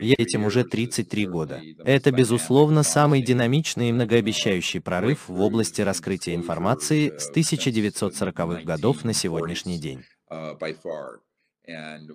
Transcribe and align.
Я 0.00 0.14
этим 0.18 0.44
уже 0.44 0.64
33 0.64 1.26
года. 1.26 1.60
Это, 1.84 2.10
безусловно, 2.10 2.82
самый 2.82 3.22
динамичный 3.22 3.90
и 3.90 3.92
многообещающий 3.92 4.80
прорыв 4.80 5.28
в 5.28 5.40
области 5.40 5.80
раскрытия 5.80 6.34
информации 6.34 7.12
с 7.16 7.30
1940-х 7.30 8.62
годов 8.62 9.04
на 9.04 9.12
сегодняшний 9.12 9.78
день. 9.78 10.02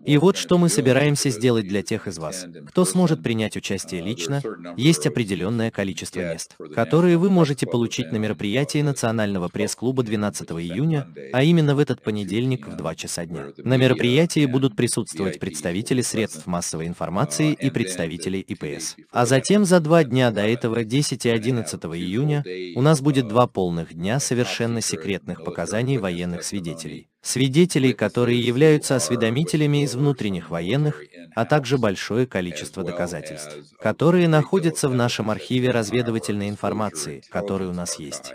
И 0.06 0.18
вот 0.18 0.38
что 0.38 0.58
мы 0.58 0.70
собираемся 0.70 1.30
сделать 1.30 1.68
для 1.68 1.84
тех 1.84 2.08
из 2.08 2.18
вас, 2.18 2.46
кто 2.68 2.86
сможет 2.86 3.22
принять 3.22 3.56
участие 3.56 4.02
лично. 4.02 4.42
Есть 4.78 5.06
определенное 5.06 5.72
количество 5.72 6.20
мест, 6.20 6.56
которые 6.76 7.18
вы 7.18 7.30
можете 7.30 7.68
получить 7.68 8.12
на 8.12 8.18
мероприятии 8.18 8.82
Национального 8.82 9.50
пресс-клуба 9.50 10.04
12 10.04 10.50
июня, 10.52 11.08
а 11.32 11.44
именно 11.44 11.76
в 11.76 11.80
этот 11.80 12.02
понедельник 12.02 12.68
в 12.68 12.76
2 12.76 12.96
часа 12.96 13.26
дня. 13.26 13.48
На 13.58 13.78
мероприятии 13.78 14.46
будут 14.46 14.76
присутствовать 14.76 15.40
представители 15.40 16.02
средств 16.02 16.48
массовой 16.48 16.88
информации 16.88 17.54
и 17.54 17.70
представители 17.70 18.40
ИПС. 18.40 18.96
А 19.12 19.26
затем 19.26 19.66
за 19.66 19.80
два 19.80 20.04
дня 20.04 20.32
до 20.32 20.42
этого, 20.42 20.84
10 20.84 21.26
и 21.26 21.30
11 21.30 21.84
июня, 21.86 22.44
у 22.76 22.82
нас 22.82 23.02
будет 23.02 23.28
два 23.28 23.48
полных 23.48 23.94
дня 23.94 24.20
совершенно 24.20 24.82
секретных 24.82 25.44
показаний 25.44 25.98
военных 25.98 26.44
свидетелей 26.44 27.08
свидетелей, 27.24 27.94
которые 27.94 28.40
являются 28.40 28.96
осведомителями 28.96 29.84
из 29.84 29.96
внутренних 29.96 30.50
военных, 30.50 31.02
а 31.36 31.46
также 31.46 31.78
большое 31.78 32.28
количество 32.28 32.84
доказательств, 32.84 33.58
которые 33.80 34.28
находятся 34.28 34.90
в 34.90 34.94
нашем 34.94 35.32
архиве 35.32 35.72
разведывательной 35.72 36.50
информации, 36.50 37.24
который 37.32 37.68
у 37.68 37.74
нас 37.74 37.98
есть. 37.98 38.34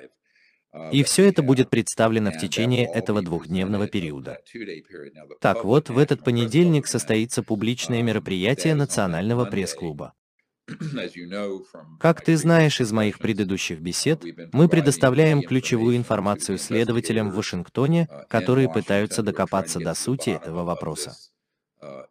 И 0.92 1.02
все 1.02 1.28
это 1.28 1.42
будет 1.42 1.70
представлено 1.70 2.30
в 2.30 2.38
течение 2.38 2.86
этого 2.86 3.22
двухдневного 3.22 3.86
периода. 3.86 4.38
Так 5.40 5.64
вот, 5.64 5.88
в 5.88 5.98
этот 5.98 6.24
понедельник 6.24 6.86
состоится 6.86 7.42
публичное 7.42 8.02
мероприятие 8.02 8.74
Национального 8.74 9.44
пресс-клуба. 9.44 10.14
Как 11.98 12.22
ты 12.22 12.36
знаешь 12.36 12.80
из 12.80 12.92
моих 12.92 13.18
предыдущих 13.18 13.80
бесед, 13.80 14.24
мы 14.52 14.68
предоставляем 14.68 15.42
ключевую 15.42 15.96
информацию 15.96 16.58
следователям 16.58 17.30
в 17.30 17.36
Вашингтоне, 17.36 18.08
uh, 18.10 18.26
которые 18.28 18.68
пытаются 18.68 19.22
докопаться 19.22 19.78
до 19.78 19.94
сути 19.94 20.30
этого 20.30 20.64
вопроса. 20.64 21.16
uh, 21.82 22.04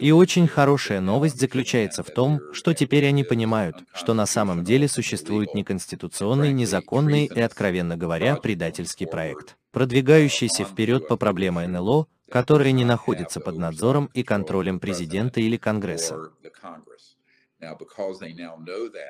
И 0.00 0.10
очень 0.10 0.48
хорошая 0.48 1.00
новость 1.00 1.38
заключается 1.38 2.02
в 2.02 2.10
том, 2.10 2.40
что 2.54 2.72
теперь 2.72 3.06
они 3.06 3.22
понимают, 3.22 3.76
что 3.92 4.14
на 4.14 4.24
самом 4.24 4.64
деле 4.64 4.88
существует 4.88 5.54
неконституционный, 5.54 6.52
незаконный 6.52 7.26
и, 7.26 7.40
откровенно 7.40 7.98
говоря, 7.98 8.36
предательский 8.36 9.06
проект, 9.06 9.56
продвигающийся 9.70 10.64
вперед 10.64 11.08
по 11.08 11.18
проблеме 11.18 11.66
НЛО, 11.66 12.06
которая 12.30 12.72
не 12.72 12.84
находится 12.84 13.40
под 13.40 13.56
надзором 13.58 14.10
и 14.14 14.22
контролем 14.22 14.80
президента 14.80 15.40
или 15.40 15.56
Конгресса. 15.56 16.30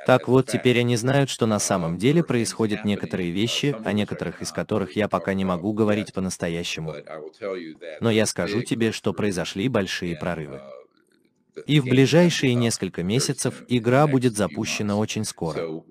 Так 0.07 0.29
вот, 0.29 0.47
теперь 0.47 0.81
они 0.81 0.97
знают, 0.97 1.31
что 1.31 1.47
на 1.47 1.59
самом 1.59 1.99
деле 1.99 2.23
происходят 2.23 2.85
некоторые 2.85 3.31
вещи, 3.31 3.75
о 3.85 3.93
некоторых 3.93 4.43
из 4.43 4.53
которых 4.53 4.97
я 4.97 5.09
пока 5.09 5.35
не 5.35 5.45
могу 5.45 5.73
говорить 5.73 6.13
по-настоящему. 6.13 6.95
Но 8.01 8.11
я 8.11 8.27
скажу 8.27 8.63
тебе, 8.63 8.93
что 8.93 9.13
произошли 9.13 9.69
большие 9.69 10.17
прорывы. 10.17 10.61
И 11.67 11.81
в 11.81 11.85
ближайшие 11.85 12.55
несколько 12.55 13.03
месяцев 13.03 13.63
игра 13.69 14.07
будет 14.07 14.37
запущена 14.37 14.97
очень 14.97 15.25
скоро. 15.25 15.83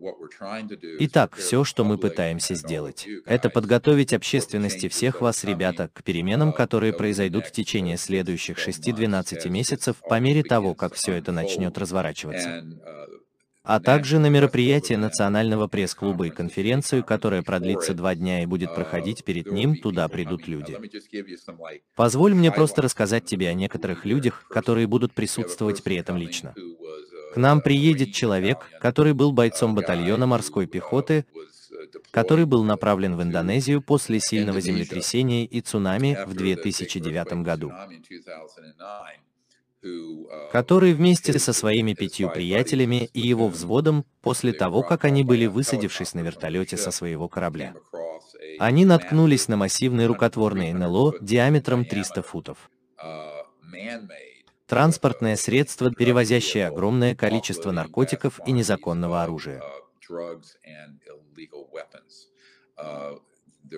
Итак, 0.99 1.35
все, 1.35 1.63
что 1.63 1.83
мы 1.83 1.97
пытаемся 1.97 2.55
сделать, 2.55 3.07
это 3.25 3.49
подготовить 3.49 4.13
общественности 4.13 4.89
всех 4.89 5.21
вас, 5.21 5.43
ребята, 5.43 5.89
к 5.93 6.03
переменам, 6.03 6.53
которые 6.53 6.93
произойдут 6.93 7.45
в 7.45 7.51
течение 7.51 7.97
следующих 7.97 8.57
6-12 8.57 9.49
месяцев 9.49 9.97
по 10.07 10.19
мере 10.19 10.43
того, 10.43 10.75
как 10.75 10.93
все 10.93 11.13
это 11.13 11.31
начнет 11.31 11.77
разворачиваться 11.77 12.63
а 13.63 13.79
также 13.79 14.19
на 14.19 14.27
мероприятие 14.27 14.97
Национального 14.97 15.67
пресс-клуба 15.67 16.27
и 16.27 16.29
конференцию, 16.29 17.03
которая 17.03 17.43
продлится 17.43 17.93
два 17.93 18.13
дня 18.13 18.43
и 18.43 18.45
будет 18.45 18.75
проходить 18.75 19.23
перед 19.23 19.51
ним, 19.51 19.77
туда 19.77 20.07
придут 20.09 20.47
люди. 20.47 20.77
Позволь 21.95 22.33
мне 22.33 22.51
просто 22.51 22.81
рассказать 22.81 23.25
тебе 23.25 23.47
о 23.49 23.53
некоторых 23.53 24.05
людях, 24.05 24.45
которые 24.49 24.85
будут 24.87 25.13
присутствовать 25.13 25.81
при 25.81 25.95
этом 25.95 26.17
лично. 26.17 26.53
К 27.33 27.37
нам 27.37 27.61
приедет 27.61 28.13
человек, 28.13 28.69
который 28.81 29.13
был 29.13 29.31
бойцом 29.31 29.75
батальона 29.75 30.27
морской 30.27 30.67
пехоты, 30.67 31.25
который 32.11 32.45
был 32.45 32.63
направлен 32.63 33.15
в 33.15 33.23
Индонезию 33.23 33.81
после 33.81 34.19
сильного 34.19 34.59
землетрясения 34.59 35.45
и 35.45 35.61
цунами 35.61 36.17
в 36.27 36.33
2009 36.33 37.43
году 37.43 37.71
который 40.51 40.93
вместе 40.93 41.37
со 41.39 41.53
своими 41.53 41.93
пятью 41.93 42.29
приятелями 42.29 43.09
и 43.13 43.21
его 43.21 43.47
взводом, 43.47 44.05
после 44.21 44.53
того, 44.53 44.81
как 44.81 45.05
они 45.05 45.23
были 45.23 45.45
высадившись 45.45 46.13
на 46.13 46.21
вертолете 46.21 46.77
со 46.77 46.91
своего 46.91 47.27
корабля, 47.27 47.73
они 48.59 48.85
наткнулись 48.85 49.47
на 49.47 49.57
массивный 49.57 50.05
рукотворный 50.05 50.73
НЛО 50.73 51.15
диаметром 51.21 51.85
300 51.85 52.21
футов. 52.21 52.69
Транспортное 54.67 55.35
средство, 55.35 55.91
перевозящее 55.91 56.67
огромное 56.67 57.15
количество 57.15 57.71
наркотиков 57.71 58.39
и 58.45 58.51
незаконного 58.51 59.21
оружия. 59.21 59.61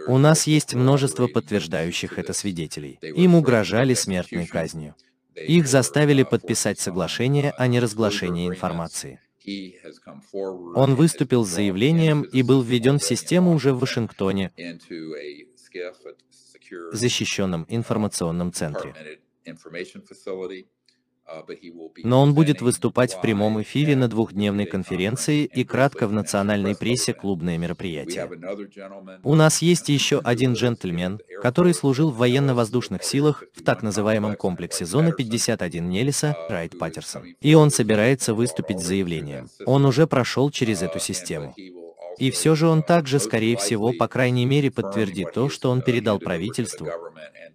У 0.08 0.18
нас 0.18 0.46
есть 0.46 0.74
множество 0.74 1.28
подтверждающих 1.28 2.19
это 2.19 2.34
свидетелей. 2.34 3.00
Им 3.01 3.36
угрожали 3.36 3.94
смертной 3.94 4.46
казнью. 4.46 4.96
Их 5.36 5.68
заставили 5.68 6.24
подписать 6.24 6.80
соглашение 6.80 7.52
о 7.52 7.68
неразглашении 7.68 8.48
информации. 8.48 9.20
Он 10.76 10.96
выступил 10.96 11.46
с 11.46 11.50
заявлением 11.50 12.24
и 12.24 12.42
был 12.42 12.62
введен 12.62 13.00
в 13.00 13.04
систему 13.04 13.54
уже 13.54 13.74
в 13.74 13.80
Вашингтоне, 13.80 14.52
защищенном 16.92 17.66
информационном 17.70 18.52
центре. 18.54 18.96
Но 22.04 22.22
он 22.22 22.33
будет 22.33 22.62
выступать 22.62 23.13
в 23.13 23.22
прямом 23.22 23.62
эфире 23.62 23.95
на 23.95 24.07
двухдневной 24.07 24.66
конференции 24.66 25.45
и 25.45 25.63
кратко 25.63 26.07
в 26.07 26.13
национальной 26.13 26.75
прессе 26.75 27.13
клубное 27.13 27.57
мероприятие. 27.57 28.30
У 29.24 29.36
нас 29.36 29.62
есть 29.62 29.89
еще 29.89 30.19
один 30.19 30.54
джентльмен, 30.54 31.19
который 31.42 31.74
служил 31.74 32.12
в 32.12 32.18
военно-воздушных 32.18 33.04
силах 33.04 33.44
в 33.56 33.63
так 33.63 33.81
называемом 33.81 34.36
комплексе 34.36 34.86
Зона 34.86 35.12
51 35.12 35.89
Нелиса, 35.89 36.38
Райт 36.48 36.77
Паттерсон. 36.77 37.24
И 37.42 37.54
он 37.56 37.72
собирается 37.72 38.33
выступить 38.33 38.80
с 38.80 38.86
заявлением. 38.86 39.50
Он 39.66 39.86
уже 39.86 40.06
прошел 40.07 40.51
через 40.51 40.83
эту 40.83 41.00
систему. 41.00 41.56
И 42.18 42.31
все 42.31 42.56
же 42.56 42.68
он 42.68 42.81
также, 42.81 43.19
скорее 43.19 43.57
всего, 43.57 43.92
по 43.94 44.07
крайней 44.07 44.45
мере 44.45 44.72
подтвердит 44.72 45.33
то, 45.33 45.50
что 45.50 45.69
он 45.69 45.81
передал 45.81 46.19
правительству, 46.19 46.88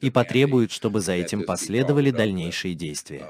и 0.01 0.11
потребует, 0.11 0.71
чтобы 0.73 1.01
за 1.01 1.13
этим 1.13 1.45
последовали 1.45 2.11
дальнейшие 2.11 2.75
действия. 2.75 3.27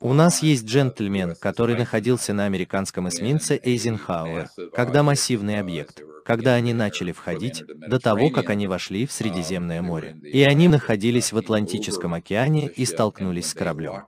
У 0.00 0.12
нас 0.12 0.42
есть 0.42 0.66
джентльмен, 0.66 1.36
который 1.36 1.76
находился 1.76 2.32
на 2.32 2.46
американском 2.46 3.08
эсминце 3.08 3.60
Эйзенхауэр, 3.62 4.48
когда 4.74 5.02
массивный 5.02 5.60
объект, 5.60 6.02
когда 6.24 6.54
они 6.54 6.74
начали 6.74 7.12
входить, 7.12 7.62
до 7.66 8.00
того, 8.00 8.30
как 8.30 8.50
они 8.50 8.66
вошли 8.66 9.06
в 9.06 9.12
Средиземное 9.12 9.80
море. 9.80 10.16
И 10.24 10.42
они 10.42 10.66
находились 10.66 11.32
в 11.32 11.38
Атлантическом 11.38 12.14
океане 12.14 12.68
и 12.68 12.84
столкнулись 12.84 13.46
с 13.46 13.54
кораблем. 13.54 14.02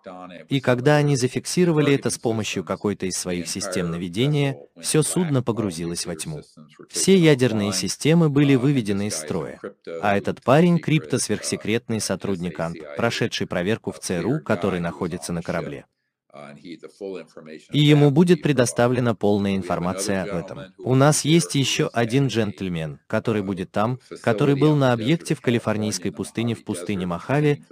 И 0.48 0.60
когда 0.60 0.96
они 0.96 1.16
зафиксировали 1.16 1.94
это 1.94 2.10
с 2.10 2.18
помощью 2.18 2.64
какой-то 2.64 3.06
из 3.06 3.16
своих 3.16 3.46
систем 3.48 3.92
наведения, 3.92 4.58
все 4.80 5.02
судно 5.02 5.42
погрузилось 5.42 6.06
во 6.06 6.16
тьму. 6.16 6.42
Все 6.88 7.16
ядерные 7.16 7.72
системы 7.72 8.28
были 8.28 8.56
выведены 8.56 9.06
из 9.06 9.16
строя. 9.16 9.60
А 10.02 10.16
этот 10.16 10.42
парень— 10.42 10.78
крипто-сверхсекретный 10.80 12.00
сотрудник 12.00 12.58
АНТ, 12.58 12.96
прошедший 12.96 13.46
проверку 13.46 13.92
в 13.92 14.00
ЦРУ, 14.00 14.40
который 14.48 14.80
находится 14.80 15.32
на 15.34 15.42
корабле. 15.42 15.84
И 17.72 17.80
ему 17.80 18.10
будет 18.10 18.42
предоставлена 18.42 19.14
полная 19.14 19.56
информация 19.56 20.22
об 20.22 20.34
этом. 20.42 20.58
У 20.78 20.94
нас 20.94 21.24
есть 21.24 21.54
еще 21.54 21.88
один 21.92 22.28
джентльмен, 22.28 23.00
который 23.06 23.42
будет 23.42 23.70
там, 23.70 23.98
который 24.22 24.56
был 24.56 24.74
на 24.74 24.92
объекте 24.92 25.34
в 25.34 25.40
калифорнийской 25.40 26.12
пустыне 26.12 26.54
в 26.54 26.64
пустыне 26.64 27.06
Мохаве, 27.06 27.62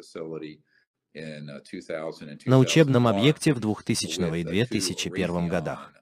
на 2.45 2.59
учебном 2.59 3.07
объекте 3.07 3.55
в 3.55 3.61
2000 3.61 4.41
и 4.41 4.45
2001 4.45 5.49
годах 5.49 5.93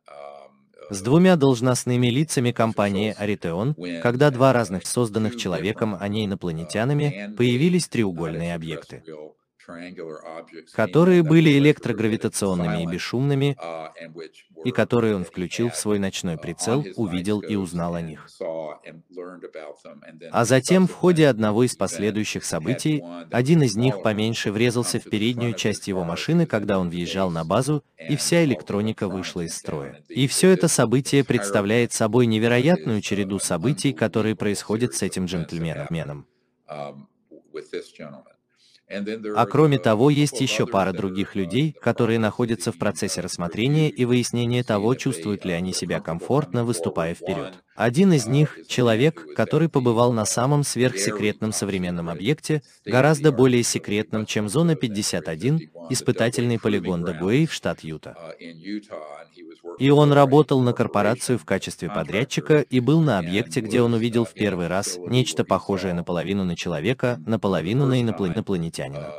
с 0.90 1.00
двумя 1.00 1.36
должностными 1.36 2.08
лицами 2.08 2.52
компании 2.52 3.14
Аритеон, 3.16 3.74
когда 4.02 4.30
два 4.30 4.52
разных 4.52 4.86
созданных 4.86 5.36
человеком, 5.36 5.96
а 5.98 6.08
не 6.08 6.26
инопланетянами, 6.26 7.34
появились 7.36 7.88
треугольные 7.88 8.54
объекты. 8.54 9.02
Которые 10.72 11.22
были 11.22 11.58
электрогравитационными 11.58 12.82
и 12.82 12.86
бесшумными, 12.86 13.56
и 14.64 14.70
которые 14.70 15.14
он 15.16 15.24
включил 15.24 15.70
в 15.70 15.76
свой 15.76 15.98
ночной 15.98 16.38
прицел, 16.38 16.84
увидел 16.96 17.40
и 17.40 17.56
узнал 17.56 17.94
о 17.94 18.00
них. 18.00 18.28
А 20.30 20.44
затем, 20.44 20.86
в 20.86 20.92
ходе 20.92 21.28
одного 21.28 21.64
из 21.64 21.76
последующих 21.76 22.44
событий, 22.44 23.02
один 23.30 23.62
из 23.62 23.76
них 23.76 24.02
поменьше 24.02 24.52
врезался 24.52 24.98
в 25.00 25.04
переднюю 25.04 25.54
часть 25.54 25.88
его 25.88 26.04
машины, 26.04 26.46
когда 26.46 26.78
он 26.78 26.90
въезжал 26.90 27.30
на 27.30 27.44
базу, 27.44 27.84
и 28.08 28.16
вся 28.16 28.44
электроника 28.44 29.08
вышла 29.08 29.42
из 29.42 29.54
строя. 29.54 30.02
И 30.08 30.26
все 30.26 30.50
это 30.50 30.68
событие 30.68 31.24
представляет 31.24 31.92
собой 31.92 32.26
невероятную 32.26 33.00
череду 33.00 33.38
событий, 33.38 33.92
которые 33.92 34.36
происходят 34.36 34.94
с 34.94 35.02
этим 35.02 35.26
джентльменом. 35.26 36.26
А 38.88 39.46
кроме 39.46 39.78
того, 39.78 40.10
есть 40.10 40.40
еще 40.40 40.66
пара 40.66 40.92
других 40.92 41.34
людей, 41.34 41.74
которые 41.80 42.18
находятся 42.18 42.70
в 42.70 42.78
процессе 42.78 43.22
рассмотрения 43.22 43.88
и 43.88 44.04
выяснения 44.04 44.62
того, 44.62 44.94
чувствуют 44.94 45.44
ли 45.44 45.52
они 45.52 45.72
себя 45.72 46.00
комфортно, 46.00 46.64
выступая 46.64 47.14
вперед. 47.14 47.54
Один 47.74 48.12
из 48.12 48.26
них— 48.26 48.58
человек, 48.68 49.34
который 49.34 49.68
побывал 49.68 50.12
на 50.12 50.26
самом 50.26 50.64
сверхсекретном 50.64 51.52
современном 51.52 52.08
объекте, 52.10 52.62
гораздо 52.84 53.32
более 53.32 53.62
секретном, 53.62 54.26
чем 54.26 54.48
Зона 54.48 54.76
51, 54.76 55.70
испытательный 55.90 56.60
полигон 56.60 57.04
Дагуэй 57.04 57.46
в 57.46 57.52
штат 57.52 57.80
Юта. 57.80 58.16
И 59.78 59.90
он 59.90 60.12
работал 60.12 60.60
на 60.60 60.72
корпорацию 60.72 61.38
в 61.38 61.44
качестве 61.44 61.88
подрядчика 61.88 62.60
и 62.60 62.80
был 62.80 63.00
на 63.00 63.18
объекте, 63.18 63.60
где 63.60 63.82
он 63.82 63.94
увидел 63.94 64.24
в 64.24 64.32
первый 64.32 64.68
раз 64.68 64.96
нечто 64.98 65.44
похожее 65.44 65.94
наполовину 65.94 66.44
на 66.44 66.56
человека, 66.56 67.20
наполовину 67.26 67.86
на 67.86 68.00
инопланетянина. 68.00 69.12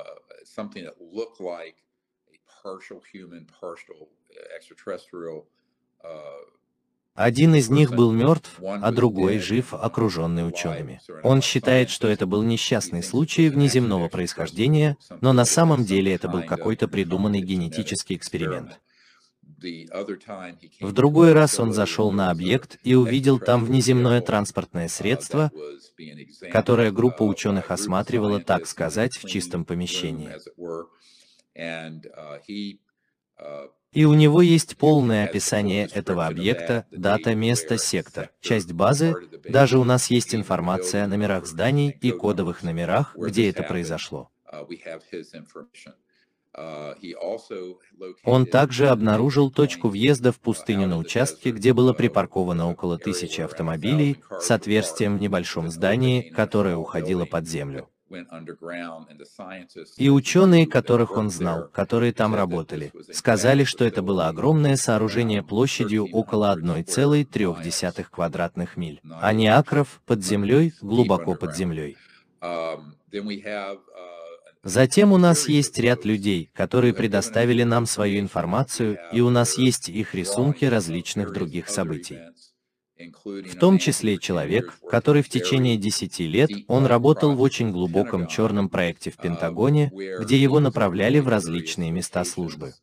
Один 7.16 7.56
из 7.56 7.70
них 7.70 7.92
был 7.92 8.12
мертв, 8.12 8.60
а 8.62 8.92
другой 8.92 9.40
жив, 9.40 9.74
окруженный 9.74 10.46
учеными. 10.46 11.00
Он 11.24 11.42
считает, 11.42 11.90
что 11.90 12.10
это 12.10 12.26
был 12.26 12.44
несчастный 12.44 13.02
случай 13.02 13.48
внеземного 13.50 14.10
происхождения, 14.10 14.98
но 15.22 15.32
на 15.32 15.46
самом 15.46 15.86
деле 15.86 16.14
это 16.14 16.28
был 16.28 16.44
какой-то 16.44 16.90
придуманный 16.90 17.42
генетический 17.42 18.18
эксперимент. 18.18 18.82
В 20.81 20.91
другой 20.91 21.34
раз 21.34 21.60
он 21.60 21.74
зашел 21.74 22.12
на 22.12 22.31
объект 22.31 22.77
и 22.84 22.95
увидел 22.95 23.39
там 23.39 23.65
внеземное 23.65 24.22
транспортное 24.22 24.88
средство, 24.88 25.51
которое 26.51 26.91
группа 26.91 27.24
ученых 27.24 27.72
осматривала, 27.72 28.39
так 28.39 28.67
сказать, 28.67 29.17
в 29.17 29.27
чистом 29.27 29.65
помещении. 29.65 30.29
И 33.95 34.03
у 34.03 34.13
него 34.13 34.41
есть 34.41 34.75
полное 34.75 35.25
описание 35.25 35.88
этого 35.93 36.27
объекта, 36.27 36.86
дата, 36.91 37.34
место, 37.34 37.77
сектор, 37.77 38.29
часть 38.41 38.74
базы, 38.74 39.15
даже 39.48 39.79
у 39.79 39.86
нас 39.86 40.12
есть 40.12 40.36
информация 40.36 41.05
о 41.05 41.07
номерах 41.07 41.45
зданий 41.45 41.98
и 42.01 42.12
кодовых 42.12 42.62
номерах, 42.62 43.15
где 43.15 43.50
это 43.50 43.63
произошло. 43.63 44.29
Он 48.24 48.46
также 48.46 48.88
обнаружил 48.88 49.52
точку 49.52 49.90
въезда 49.90 50.32
в 50.32 50.40
пустыню 50.40 50.88
на 50.88 50.98
участке, 50.98 51.52
где 51.52 51.74
было 51.74 51.94
припарковано 51.94 52.70
около 52.70 52.98
тысячи 52.98 53.42
автомобилей 53.42 54.18
с 54.40 54.52
отверстием 54.52 55.18
в 55.18 55.22
небольшом 55.22 55.70
здании, 55.70 56.30
которое 56.30 56.78
уходило 56.78 57.26
под 57.26 57.48
землю. 57.48 57.90
И 59.98 60.10
ученые, 60.10 60.68
которых 60.68 61.18
он 61.18 61.30
знал, 61.32 61.68
которые 61.74 62.14
там 62.14 62.36
работали, 62.36 62.94
сказали, 63.12 63.64
что 63.64 63.84
это 63.84 64.02
было 64.04 64.28
огромное 64.28 64.76
сооружение 64.76 65.42
площадью 65.44 66.08
около 66.12 66.56
1,3 66.56 68.06
квадратных 68.10 68.78
миль, 68.78 69.02
а 69.22 69.34
не 69.34 69.48
акров 69.48 70.02
под 70.06 70.24
землей, 70.24 70.74
глубоко 70.82 71.36
под 71.36 71.56
землей. 71.56 71.98
Затем 74.65 75.13
у 75.13 75.17
нас 75.17 75.48
есть 75.48 75.79
ряд 75.79 76.03
людей, 76.03 76.50
которые 76.53 76.93
предоставили 76.93 77.63
нам 77.63 77.86
свою 77.86 78.19
информацию, 78.19 78.98
и 79.13 79.22
у 79.22 79.29
нас 79.29 79.57
есть 79.57 79.88
их 79.88 80.13
рисунки 80.13 80.65
различных 80.65 81.31
других 81.31 81.69
событий 81.69 82.19
в 83.24 83.60
том 83.60 83.77
числе 83.77 84.17
человек, 84.17 84.74
который 84.89 85.22
в 85.22 85.29
течение 85.29 85.77
10 85.77 86.19
лет 86.19 86.50
он 86.67 86.86
работал 86.86 87.36
в 87.36 87.41
очень 87.41 87.72
глубоком 87.72 88.27
черном 88.27 88.69
проекте 88.69 89.12
в 89.12 89.17
Пентагоне, 89.17 89.91
где 90.19 90.38
его 90.38 90.60
направляли 90.60 91.19
в 91.19 91.27
различные 91.27 91.91
места 91.91 92.24
службы. 92.24 92.74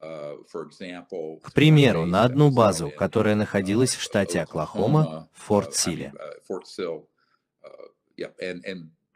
К 0.00 1.52
примеру, 1.54 2.06
на 2.06 2.24
одну 2.24 2.50
базу, 2.50 2.90
которая 2.90 3.36
находилась 3.36 3.94
в 3.94 4.02
штате 4.02 4.40
Оклахома, 4.40 5.28
в 5.32 5.46
Форт-Силе. 5.46 6.12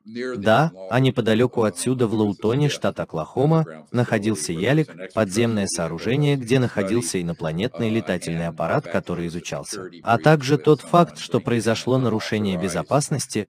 Да, 0.06 0.70
а 0.88 1.00
неподалеку 1.00 1.64
отсюда, 1.64 2.06
в 2.06 2.14
Лаутоне, 2.14 2.68
штат 2.68 3.00
Оклахома, 3.00 3.64
находился 3.90 4.52
Ялик, 4.52 5.12
подземное 5.14 5.66
сооружение, 5.66 6.36
где 6.36 6.60
находился 6.60 7.20
инопланетный 7.20 7.90
летательный 7.90 8.46
аппарат, 8.46 8.86
который 8.86 9.26
изучался. 9.26 9.90
А 10.04 10.18
также 10.18 10.58
тот 10.58 10.80
факт, 10.80 11.18
что 11.18 11.40
произошло 11.40 11.98
нарушение 11.98 12.56
безопасности, 12.56 13.48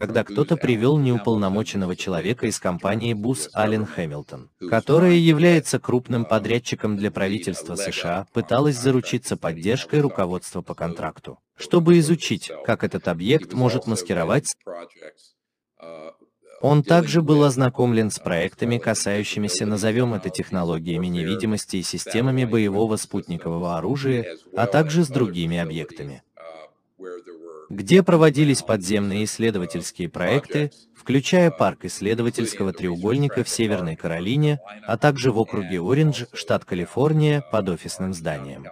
когда 0.00 0.24
кто-то 0.24 0.56
привел 0.56 0.98
неуполномоченного 0.98 1.94
человека 1.94 2.46
из 2.48 2.58
компании 2.58 3.14
Бус 3.14 3.48
Аллен 3.52 3.86
Хэмилтон, 3.86 4.50
которая 4.68 5.12
является 5.12 5.78
крупным 5.78 6.24
подрядчиком 6.24 6.96
для 6.96 7.12
правительства 7.12 7.76
США, 7.76 8.26
пыталась 8.32 8.76
заручиться 8.76 9.36
поддержкой 9.36 10.00
руководства 10.00 10.62
по 10.62 10.74
контракту, 10.74 11.38
чтобы 11.56 11.98
изучить, 12.00 12.50
как 12.66 12.82
этот 12.82 13.06
объект 13.06 13.52
может 13.52 13.86
маскировать 13.86 14.56
он 16.62 16.84
также 16.84 17.22
был 17.22 17.42
ознакомлен 17.42 18.12
с 18.12 18.20
проектами, 18.20 18.78
касающимися, 18.78 19.66
назовем 19.66 20.14
это 20.14 20.30
технологиями 20.30 21.08
невидимости 21.08 21.78
и 21.78 21.82
системами 21.82 22.44
боевого 22.44 22.94
спутникового 22.96 23.76
оружия, 23.76 24.36
а 24.56 24.66
также 24.66 25.04
с 25.04 25.08
другими 25.08 25.58
объектами, 25.58 26.22
где 27.68 28.04
проводились 28.04 28.62
подземные 28.62 29.24
исследовательские 29.24 30.08
проекты, 30.08 30.70
включая 30.94 31.50
парк 31.50 31.84
исследовательского 31.84 32.72
треугольника 32.72 33.42
в 33.42 33.48
Северной 33.48 33.96
Каролине, 33.96 34.60
а 34.86 34.96
также 34.96 35.32
в 35.32 35.38
округе 35.38 35.80
Ориндж, 35.80 36.26
штат 36.32 36.64
Калифорния, 36.64 37.40
под 37.50 37.70
офисным 37.70 38.14
зданием. 38.14 38.68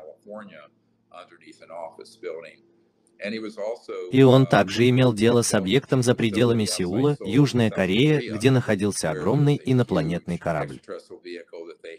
И 4.12 4.22
он 4.22 4.46
также 4.46 4.88
имел 4.88 5.12
дело 5.12 5.42
с 5.42 5.54
объектом 5.54 6.02
за 6.02 6.14
пределами 6.14 6.64
Сеула, 6.64 7.16
Южная 7.24 7.70
Корея, 7.70 8.20
где 8.34 8.50
находился 8.50 9.10
огромный 9.10 9.60
инопланетный 9.64 10.38
корабль, 10.38 10.80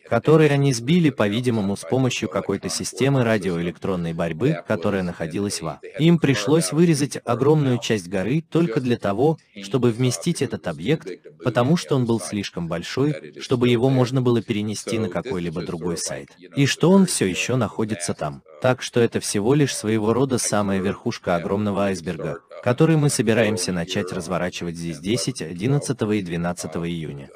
который 0.10 0.50
они 0.50 0.74
сбили, 0.74 1.10
по-видимому, 1.10 1.76
с 1.78 1.82
помощью 1.82 2.30
какой-то 2.30 2.70
системы 2.70 3.24
радиоэлектронной 3.24 4.14
борьбы, 4.14 4.58
которая 4.68 5.04
находилась 5.04 5.62
в 5.62 5.68
А. 5.68 5.80
Им 6.00 6.20
пришлось 6.20 6.72
вырезать 6.72 7.18
огромную 7.24 7.78
часть 7.78 8.08
горы 8.08 8.44
только 8.50 8.82
для 8.82 8.98
того, 8.98 9.38
чтобы 9.64 9.92
вместить 9.92 10.42
этот 10.42 10.68
объект, 10.68 11.08
потому 11.44 11.78
что 11.78 11.96
он 11.96 12.06
был 12.06 12.20
слишком 12.20 12.68
большой, 12.68 13.34
чтобы 13.40 13.70
его 13.70 13.90
можно 13.90 14.22
было 14.22 14.42
перенести 14.42 15.00
на 15.00 15.10
какой-либо 15.10 15.62
другой 15.62 15.98
сайт. 15.98 16.30
И 16.56 16.66
что 16.66 16.92
он 16.92 17.06
все 17.06 17.26
еще 17.26 17.56
находится 17.56 18.14
там. 18.14 18.44
Так 18.62 18.84
что 18.84 19.00
это 19.00 19.20
всего 19.20 19.56
лишь 19.56 19.76
своего 19.76 20.14
рода 20.14 20.38
самая 20.38 20.80
верхушка 20.80 21.11
огромного 21.36 21.86
айсберга, 21.86 22.40
который 22.64 22.96
мы 22.96 23.10
собираемся 23.10 23.74
начать 23.74 24.12
разворачивать 24.12 24.76
здесь 24.76 25.00
10, 25.00 25.42
11 25.42 26.02
и 26.02 26.22
12 26.22 26.76
июня. 26.76 27.30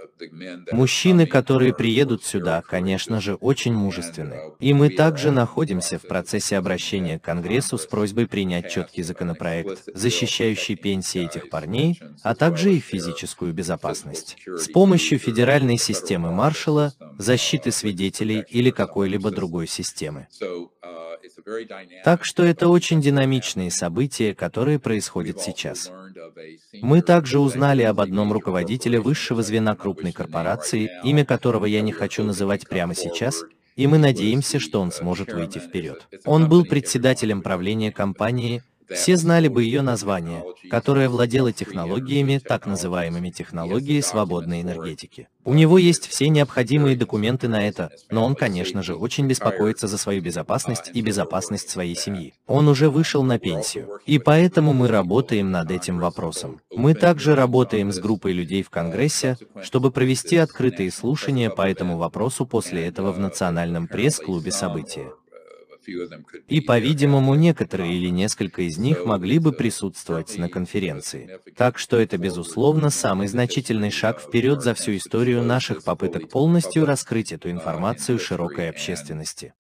Мужчины, 0.71 1.25
которые 1.25 1.73
приедут 1.73 2.23
сюда, 2.23 2.61
конечно 2.61 3.19
же, 3.19 3.35
очень 3.35 3.73
мужественны. 3.73 4.39
И 4.59 4.73
мы 4.73 4.89
также 4.89 5.31
находимся 5.31 5.99
в 5.99 6.03
процессе 6.03 6.57
обращения 6.57 7.19
к 7.19 7.23
Конгрессу 7.23 7.77
с 7.77 7.85
просьбой 7.85 8.27
принять 8.27 8.71
четкий 8.71 9.03
законопроект, 9.03 9.83
защищающий 9.93 10.75
пенсии 10.75 11.25
этих 11.25 11.49
парней, 11.49 11.99
а 12.23 12.35
также 12.35 12.73
их 12.73 12.85
физическую 12.85 13.53
безопасность. 13.53 14.37
С 14.45 14.67
помощью 14.69 15.19
федеральной 15.19 15.77
системы 15.77 16.31
Маршалла, 16.31 16.93
защиты 17.17 17.71
свидетелей 17.71 18.43
или 18.49 18.69
какой-либо 18.69 19.31
другой 19.31 19.67
системы. 19.67 20.27
Так 22.03 22.25
что 22.25 22.43
это 22.43 22.67
очень 22.69 23.01
динамичные 23.01 23.71
события, 23.71 24.33
которые 24.33 24.79
происходят 24.79 25.41
сейчас. 25.41 25.91
Мы 26.73 27.01
также 27.01 27.39
узнали 27.39 27.83
об 27.83 27.99
одном 27.99 28.31
руководителе 28.33 28.99
высшего 28.99 29.43
звена 29.43 29.75
крупной 29.75 30.11
корпорации, 30.11 30.89
имя 31.03 31.25
которого 31.25 31.65
я 31.65 31.81
не 31.81 31.91
хочу 31.91 32.23
называть 32.23 32.67
прямо 32.67 32.95
сейчас, 32.95 33.43
и 33.75 33.87
мы 33.87 33.97
надеемся, 33.97 34.59
что 34.59 34.81
он 34.81 34.91
сможет 34.91 35.33
выйти 35.33 35.59
вперед. 35.59 36.07
Он 36.25 36.47
был 36.47 36.65
председателем 36.65 37.41
правления 37.41 37.91
компании, 37.91 38.63
все 38.89 39.17
знали 39.17 39.47
бы 39.47 39.63
ее 39.63 39.81
название, 39.81 40.43
которое 40.69 41.09
владело 41.09 41.51
технологиями, 41.51 42.41
так 42.43 42.65
называемыми 42.65 43.29
технологии 43.29 44.01
свободной 44.01 44.61
энергетики. 44.61 45.27
У 45.43 45.53
него 45.53 45.77
есть 45.77 46.07
все 46.07 46.29
необходимые 46.29 46.97
документы 46.97 47.47
на 47.47 47.67
это, 47.67 47.91
но 48.09 48.25
он, 48.25 48.35
конечно 48.35 48.81
же, 48.81 48.95
очень 48.95 49.27
беспокоится 49.27 49.87
за 49.87 49.97
свою 49.97 50.21
безопасность 50.21 50.89
и 50.93 51.01
безопасность 51.01 51.69
своей 51.69 51.95
семьи. 51.95 52.33
Он 52.47 52.67
уже 52.67 52.89
вышел 52.89 53.23
на 53.23 53.37
пенсию. 53.37 53.99
И 54.05 54.17
поэтому 54.17 54.73
мы 54.73 54.87
работаем 54.87 55.51
над 55.51 55.71
этим 55.71 55.99
вопросом. 55.99 56.61
Мы 56.75 56.95
также 56.95 57.35
работаем 57.35 57.91
с 57.91 57.99
группой 57.99 58.33
людей 58.33 58.63
в 58.63 58.69
Конгрессе, 58.69 59.37
чтобы 59.61 59.91
провести 59.91 60.37
открытые 60.37 60.91
слушания 60.91 61.49
по 61.49 61.61
этому 61.61 61.97
вопросу 61.97 62.45
после 62.45 62.87
этого 62.87 63.11
в 63.11 63.19
Национальном 63.19 63.87
пресс-клубе 63.87 64.51
события. 64.51 65.11
И, 66.47 66.61
по-видимому, 66.61 67.35
некоторые 67.35 67.93
или 67.93 68.09
несколько 68.09 68.63
из 68.63 68.77
них 68.77 69.05
могли 69.05 69.39
бы 69.39 69.51
присутствовать 69.51 70.37
на 70.37 70.49
конференции. 70.49 71.39
Так 71.55 71.77
что 71.77 71.97
это, 71.97 72.17
безусловно, 72.17 72.89
самый 72.89 73.27
значительный 73.27 73.91
шаг 73.91 74.19
вперед 74.19 74.61
за 74.61 74.73
всю 74.73 74.95
историю 74.95 75.43
наших 75.43 75.83
попыток 75.83 76.29
полностью 76.29 76.85
раскрыть 76.85 77.31
эту 77.31 77.49
информацию 77.51 78.19
широкой 78.19 78.69
общественности. 78.69 79.53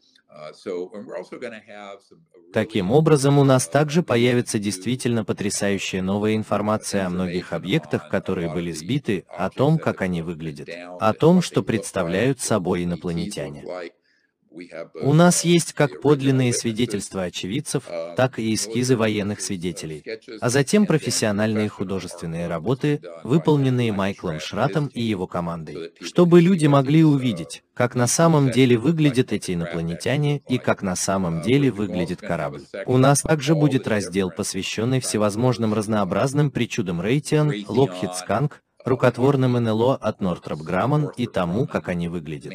Таким 2.53 2.91
образом, 2.91 3.39
у 3.39 3.43
нас 3.43 3.67
также 3.67 4.03
появится 4.03 4.59
действительно 4.59 5.25
потрясающая 5.25 6.01
новая 6.01 6.35
информация 6.35 7.05
о 7.05 7.09
многих 7.09 7.53
объектах, 7.53 8.09
которые 8.09 8.51
были 8.51 8.71
сбиты, 8.71 9.25
о 9.29 9.49
том, 9.49 9.77
как 9.77 10.01
они 10.01 10.21
выглядят, 10.21 10.69
о 10.99 11.13
том, 11.13 11.41
что 11.41 11.63
представляют 11.63 12.39
собой 12.39 12.83
инопланетяне. 12.83 13.65
У 15.01 15.13
нас 15.13 15.43
есть 15.43 15.73
как 15.73 16.01
подлинные 16.01 16.53
свидетельства 16.53 17.23
очевидцев, 17.23 17.83
так 18.15 18.39
и 18.39 18.53
эскизы 18.53 18.95
военных 18.95 19.41
свидетелей, 19.41 20.03
а 20.39 20.49
затем 20.49 20.85
профессиональные 20.85 21.69
художественные 21.69 22.47
работы, 22.47 23.01
выполненные 23.23 23.91
Майклом 23.91 24.39
Шратом 24.39 24.87
и 24.87 25.01
его 25.01 25.27
командой, 25.27 25.91
чтобы 26.01 26.41
люди 26.41 26.67
могли 26.67 27.03
увидеть, 27.03 27.63
как 27.73 27.95
на 27.95 28.07
самом 28.07 28.51
деле 28.51 28.77
выглядят 28.77 29.33
эти 29.33 29.51
инопланетяне 29.51 30.41
и 30.47 30.57
как 30.57 30.81
на 30.81 30.95
самом 30.95 31.41
деле 31.41 31.71
выглядит 31.71 32.21
корабль. 32.21 32.63
У 32.85 32.97
нас 32.97 33.21
также 33.21 33.55
будет 33.55 33.87
раздел, 33.87 34.31
посвященный 34.31 34.99
всевозможным 34.99 35.73
разнообразным 35.73 36.51
причудам 36.51 37.01
Рейтиан, 37.01 37.53
Локхит 37.67 38.15
Сканк, 38.15 38.61
рукотворным 38.85 39.53
НЛО 39.53 39.95
от 39.95 40.21
Нортроп 40.21 40.61
Грамман 40.61 41.11
и 41.17 41.25
тому, 41.25 41.67
как 41.67 41.89
они 41.89 42.07
выглядят. 42.07 42.53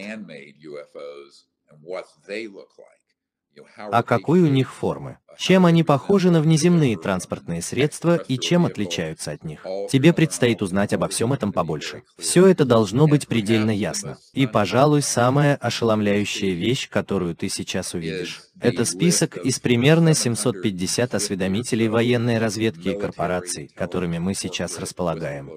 А 3.77 4.03
какой 4.03 4.41
у 4.41 4.47
них 4.47 4.73
формы? 4.73 5.19
Чем 5.39 5.65
они 5.65 5.83
похожи 5.83 6.31
на 6.31 6.41
внеземные 6.41 6.97
транспортные 6.99 7.63
средства 7.63 8.17
и 8.17 8.39
чем 8.39 8.67
отличаются 8.67 9.33
от 9.33 9.43
них? 9.43 9.65
Тебе 9.91 10.13
предстоит 10.13 10.61
узнать 10.61 10.93
обо 10.93 11.09
всем 11.09 11.33
этом 11.33 11.53
побольше. 11.53 12.03
Все 12.19 12.47
это 12.47 12.65
должно 12.65 13.07
быть 13.07 13.27
предельно 13.27 13.71
ясно. 13.71 14.19
И, 14.35 14.47
пожалуй, 14.47 15.03
самая 15.03 15.57
ошеломляющая 15.57 16.53
вещь, 16.53 16.89
которую 16.89 17.35
ты 17.35 17.49
сейчас 17.49 17.95
увидишь. 17.95 18.43
Это 18.61 18.85
список 18.85 19.39
из 19.39 19.59
примерно 19.59 20.15
750 20.15 21.15
осведомителей 21.15 21.89
военной 21.89 22.39
разведки 22.39 22.89
и 22.89 22.99
корпораций, 22.99 23.69
которыми 23.75 24.19
мы 24.19 24.35
сейчас 24.35 24.79
располагаем. 24.79 25.51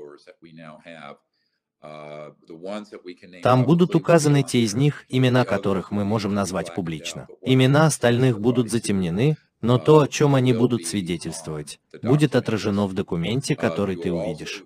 Там 3.43 3.65
будут 3.65 3.95
указаны 3.95 4.43
те 4.43 4.61
из 4.61 4.73
них, 4.73 5.05
имена 5.09 5.43
которых 5.43 5.91
мы 5.91 6.05
можем 6.05 6.33
назвать 6.33 6.73
публично. 6.73 7.27
Имена 7.41 7.87
остальных 7.87 8.39
будут 8.39 8.71
затемнены, 8.71 9.35
но 9.61 9.77
то, 9.79 9.99
о 9.99 10.07
чем 10.07 10.35
они 10.35 10.53
будут 10.53 10.85
свидетельствовать, 10.85 11.79
будет 12.01 12.35
отражено 12.35 12.85
в 12.87 12.93
документе, 12.93 13.55
который 13.55 13.95
ты 13.95 14.11
увидишь. 14.11 14.63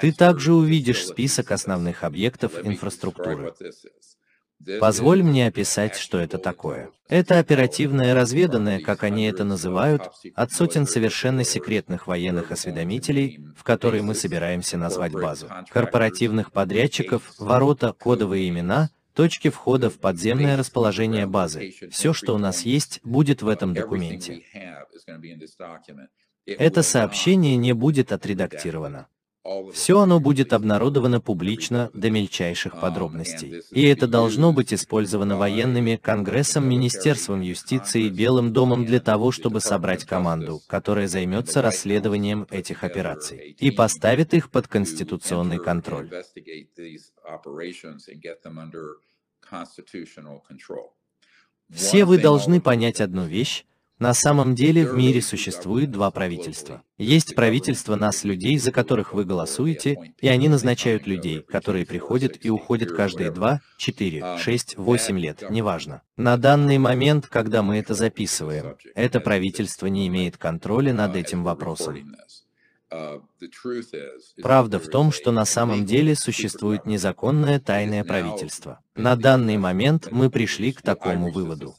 Ты 0.00 0.12
также 0.12 0.52
увидишь 0.54 1.06
список 1.06 1.52
основных 1.52 2.04
объектов 2.04 2.64
инфраструктуры. 2.64 3.54
Позволь 4.80 5.22
мне 5.22 5.46
описать, 5.46 5.96
что 5.96 6.18
это 6.18 6.38
такое. 6.38 6.90
Это 7.08 7.38
оперативное 7.38 8.14
разведанное, 8.14 8.80
как 8.80 9.04
они 9.04 9.26
это 9.26 9.44
называют, 9.44 10.10
от 10.34 10.52
сотен 10.52 10.86
совершенно 10.86 11.44
секретных 11.44 12.06
военных 12.06 12.50
осведомителей, 12.50 13.40
в 13.56 13.62
которые 13.62 14.02
мы 14.02 14.14
собираемся 14.14 14.76
назвать 14.76 15.12
базу, 15.12 15.48
корпоративных 15.70 16.52
подрядчиков, 16.52 17.22
ворота, 17.38 17.92
кодовые 17.92 18.48
имена, 18.48 18.90
точки 19.14 19.48
входа 19.48 19.90
в 19.90 19.98
подземное 19.98 20.56
расположение 20.56 21.26
базы. 21.26 21.74
Все, 21.90 22.12
что 22.12 22.34
у 22.34 22.38
нас 22.38 22.62
есть, 22.62 23.00
будет 23.04 23.42
в 23.42 23.48
этом 23.48 23.74
документе. 23.74 24.42
Это 26.46 26.82
сообщение 26.82 27.56
не 27.56 27.72
будет 27.72 28.12
отредактировано. 28.12 29.06
Все 29.72 30.00
оно 30.00 30.20
будет 30.20 30.52
обнародовано 30.52 31.20
публично 31.20 31.90
до 31.94 32.10
мельчайших 32.10 32.80
подробностей. 32.80 33.62
И 33.70 33.82
это 33.84 34.06
должно 34.06 34.52
быть 34.52 34.72
использовано 34.72 35.36
военными, 35.36 35.96
Конгрессом, 35.96 36.68
Министерством 36.68 37.40
юстиции 37.40 38.04
и 38.04 38.10
Белым 38.10 38.52
домом 38.52 38.84
для 38.84 39.00
того, 39.00 39.32
чтобы 39.32 39.60
собрать 39.60 40.04
команду, 40.04 40.60
которая 40.66 41.08
займется 41.08 41.62
расследованием 41.62 42.46
этих 42.50 42.84
операций 42.84 43.56
и 43.58 43.70
поставит 43.70 44.34
их 44.34 44.50
под 44.50 44.68
конституционный 44.68 45.58
контроль. 45.58 46.10
Все 51.70 52.04
вы 52.04 52.18
должны 52.18 52.60
понять 52.60 53.00
одну 53.00 53.26
вещь, 53.26 53.64
на 53.98 54.14
самом 54.14 54.54
деле 54.54 54.86
в 54.86 54.94
мире 54.96 55.20
существует 55.20 55.90
два 55.90 56.10
правительства. 56.10 56.82
Есть 56.98 57.34
правительство 57.34 57.96
нас, 57.96 58.24
людей, 58.24 58.58
за 58.58 58.72
которых 58.72 59.12
вы 59.12 59.24
голосуете, 59.24 60.12
и 60.20 60.28
они 60.28 60.48
назначают 60.48 61.06
людей, 61.06 61.42
которые 61.42 61.84
приходят 61.84 62.38
и 62.40 62.50
уходят 62.50 62.92
каждые 62.92 63.30
два, 63.30 63.60
четыре, 63.76 64.38
шесть, 64.38 64.76
восемь 64.76 65.18
лет, 65.18 65.44
неважно. 65.50 66.02
На 66.16 66.36
данный 66.36 66.78
момент, 66.78 67.26
когда 67.26 67.62
мы 67.62 67.78
это 67.78 67.94
записываем, 67.94 68.76
это 68.94 69.20
правительство 69.20 69.86
не 69.86 70.06
имеет 70.08 70.36
контроля 70.36 70.92
над 70.92 71.16
этим 71.16 71.44
вопросом. 71.44 72.16
Uh, 72.90 73.20
Правда 74.42 74.78
в 74.78 74.88
том, 74.88 75.12
что 75.12 75.30
на 75.30 75.44
самом 75.44 75.84
деле 75.84 76.14
существует 76.14 76.86
незаконное 76.86 77.60
тайное 77.60 78.02
правительство. 78.02 78.80
На 78.96 79.14
данный 79.14 79.58
момент 79.58 80.08
мы 80.10 80.30
пришли 80.30 80.72
к 80.72 80.80
такому 80.80 81.30
выводу. 81.30 81.74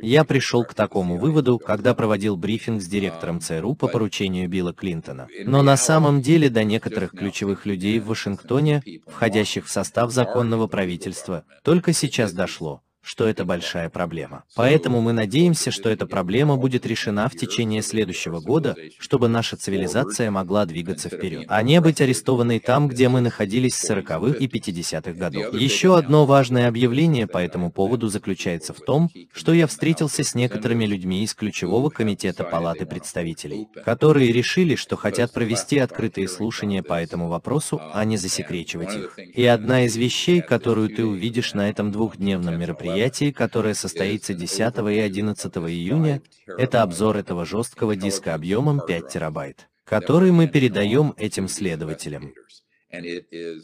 Я 0.00 0.24
пришел 0.24 0.64
к 0.64 0.72
такому 0.72 1.18
выводу, 1.18 1.58
когда 1.58 1.92
проводил 1.92 2.36
брифинг 2.36 2.80
с 2.80 2.86
директором 2.86 3.40
ЦРУ 3.40 3.74
по 3.74 3.88
поручению 3.88 4.48
Билла 4.48 4.72
Клинтона. 4.72 5.26
Но 5.44 5.62
на 5.62 5.76
самом 5.76 6.22
деле 6.22 6.48
до 6.48 6.62
некоторых 6.62 7.10
ключевых 7.10 7.66
людей 7.66 7.98
в 7.98 8.06
Вашингтоне, 8.06 8.82
входящих 9.08 9.66
в 9.66 9.70
состав 9.70 10.12
законного 10.12 10.68
правительства, 10.68 11.44
только 11.64 11.92
сейчас 11.92 12.32
дошло, 12.32 12.83
что 13.04 13.28
это 13.28 13.44
большая 13.44 13.90
проблема. 13.90 14.44
Поэтому 14.56 15.00
мы 15.00 15.12
надеемся, 15.12 15.70
что 15.70 15.90
эта 15.90 16.06
проблема 16.06 16.56
будет 16.56 16.86
решена 16.86 17.28
в 17.28 17.36
течение 17.36 17.82
следующего 17.82 18.40
года, 18.40 18.74
чтобы 18.98 19.28
наша 19.28 19.56
цивилизация 19.56 20.30
могла 20.30 20.64
двигаться 20.64 21.10
вперед, 21.10 21.44
а 21.48 21.62
не 21.62 21.80
быть 21.80 22.00
арестованной 22.00 22.60
там, 22.60 22.88
где 22.88 23.08
мы 23.08 23.20
находились 23.20 23.74
с 23.74 23.90
40-х 23.90 24.38
и 24.38 24.46
50-х 24.46 25.12
годов. 25.12 25.54
Еще 25.54 25.96
одно 25.98 26.24
важное 26.24 26.66
объявление 26.66 27.26
по 27.26 27.38
этому 27.38 27.70
поводу 27.70 28.08
заключается 28.08 28.72
в 28.72 28.80
том, 28.80 29.10
что 29.32 29.52
я 29.52 29.66
встретился 29.66 30.24
с 30.24 30.34
некоторыми 30.34 30.86
людьми 30.86 31.22
из 31.22 31.34
ключевого 31.34 31.90
комитета 31.90 32.44
Палаты 32.44 32.86
представителей, 32.86 33.68
которые 33.84 34.32
решили, 34.32 34.76
что 34.76 34.96
хотят 34.96 35.32
провести 35.32 35.78
открытые 35.78 36.26
слушания 36.26 36.82
по 36.82 36.94
этому 36.94 37.28
вопросу, 37.28 37.80
а 37.92 38.04
не 38.04 38.16
засекречивать 38.16 38.94
их. 38.94 39.18
И 39.18 39.44
одна 39.44 39.84
из 39.84 39.96
вещей, 39.96 40.40
которую 40.40 40.88
ты 40.88 41.04
увидишь 41.04 41.52
на 41.52 41.68
этом 41.68 41.92
двухдневном 41.92 42.58
мероприятии, 42.58 42.93
мероприятии, 42.94 43.30
которое 43.32 43.74
состоится 43.74 44.34
10 44.34 44.58
и 44.58 44.98
11 45.00 45.56
июня, 45.56 46.22
это 46.46 46.82
обзор 46.82 47.16
этого 47.16 47.44
жесткого 47.44 47.96
диска 47.96 48.34
объемом 48.34 48.80
5 48.86 49.08
терабайт, 49.08 49.68
который 49.84 50.30
мы 50.32 50.48
передаем 50.48 51.14
этим 51.16 51.48
следователям. 51.48 52.32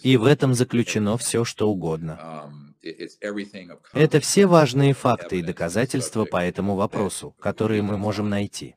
И 0.02 0.16
в 0.16 0.24
этом 0.24 0.54
заключено 0.54 1.16
все, 1.16 1.44
что 1.44 1.70
угодно. 1.70 2.52
Это 3.92 4.20
все 4.20 4.46
важные 4.46 4.94
факты 4.94 5.38
и 5.38 5.42
доказательства 5.42 6.24
по 6.24 6.42
этому 6.42 6.74
вопросу, 6.74 7.36
которые 7.38 7.82
мы 7.82 7.96
можем 7.96 8.28
найти. 8.28 8.74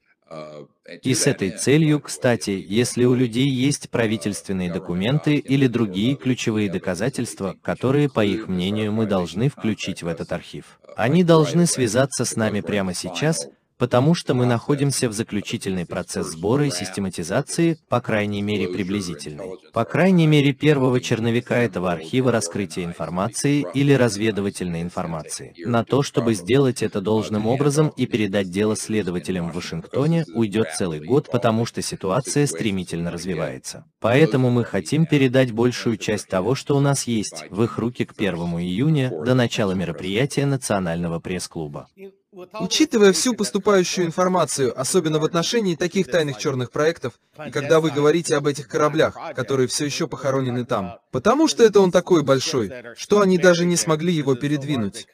И 1.02 1.13
с 1.13 1.28
этой 1.28 1.52
целью, 1.52 2.00
кстати, 2.02 2.52
если 2.67 3.06
у 3.06 3.13
людей 3.13 3.48
есть 3.48 3.89
правительственные 3.89 4.72
документы 4.72 5.36
или 5.36 5.67
другие 5.67 6.15
ключевые 6.15 6.69
доказательства, 6.69 7.56
которые, 7.62 8.10
по 8.10 8.24
их 8.24 8.48
мнению, 8.48 8.91
мы 8.91 9.06
должны 9.06 9.50
включить 9.50 10.04
в 10.04 10.08
этот 10.08 10.32
архив, 10.32 10.80
они 10.96 11.24
должны 11.24 11.65
связаться 11.65 12.26
с 12.26 12.36
нами 12.36 12.62
прямо 12.62 12.93
сейчас, 12.93 13.48
потому 13.78 14.14
что 14.14 14.34
мы 14.34 14.46
находимся 14.46 15.10
в 15.10 15.14
заключительный 15.14 15.86
процесс 15.86 16.28
сбора 16.28 16.68
и 16.68 16.72
систематизации, 16.72 17.80
по 17.90 18.02
крайней 18.02 18.42
мере 18.42 18.68
приблизительный. 18.68 19.58
По 19.74 19.86
крайней 19.86 20.28
мере 20.28 20.54
первого 20.54 21.00
черновика 21.00 21.56
этого 21.56 21.92
архива 21.92 22.32
раскрытия 22.32 22.86
информации 22.86 23.66
или 23.74 23.94
разведывательной 23.94 24.82
информации. 24.82 25.54
На 25.66 25.84
то, 25.84 26.04
чтобы 26.04 26.34
сделать 26.34 26.84
это 26.84 27.02
должным 27.02 27.48
образом 27.48 27.92
и 27.96 28.06
передать 28.06 28.50
дело 28.50 28.76
следователям 28.76 29.52
в 29.52 29.56
Вашингтоне, 29.56 30.26
уйдет 30.34 30.70
целый 30.78 31.00
год, 31.00 31.30
потому 31.32 31.66
что 31.66 31.82
ситуация 31.82 32.48
стремительно 32.48 33.12
развивается. 33.12 33.86
Поэтому 34.00 34.50
мы 34.50 34.64
хотим 34.64 35.06
передать 35.06 35.52
большую 35.52 35.98
часть 35.98 36.28
того, 36.28 36.56
что 36.56 36.76
у 36.76 36.80
нас 36.80 37.08
есть, 37.08 37.46
в 37.50 37.64
их 37.64 37.78
руки 37.78 38.06
к 38.06 38.14
1 38.18 38.34
июня, 38.60 39.10
до 39.10 39.34
начала 39.34 39.72
мероприятия 39.72 40.46
Национального 40.46 41.20
пресс-клуба. 41.20 41.88
Учитывая 42.60 43.13
всю 43.13 43.34
поступающую 43.34 44.06
информацию, 44.06 44.80
особенно 44.80 45.20
в 45.20 45.26
отношении 45.26 45.76
таких 45.76 46.08
тайных 46.08 46.38
черных 46.38 46.72
проектов, 46.72 47.13
и 47.46 47.52
когда 47.52 47.80
вы 47.80 47.89
говорите 47.89 48.36
об 48.36 48.48
этих 48.48 48.68
кораблях, 48.68 49.18
которые 49.36 49.68
все 49.68 49.86
еще 49.86 50.08
похоронены 50.08 50.66
там, 50.66 51.00
потому 51.12 51.48
что 51.48 51.63
это 51.63 51.80
он 51.80 51.92
такой 51.92 52.24
большой, 52.24 52.72
что 52.96 53.22
они 53.22 53.38
даже 53.38 53.66
не 53.66 53.76
смогли 53.76 54.13
его 54.13 54.36
передвинуть. 54.36 55.08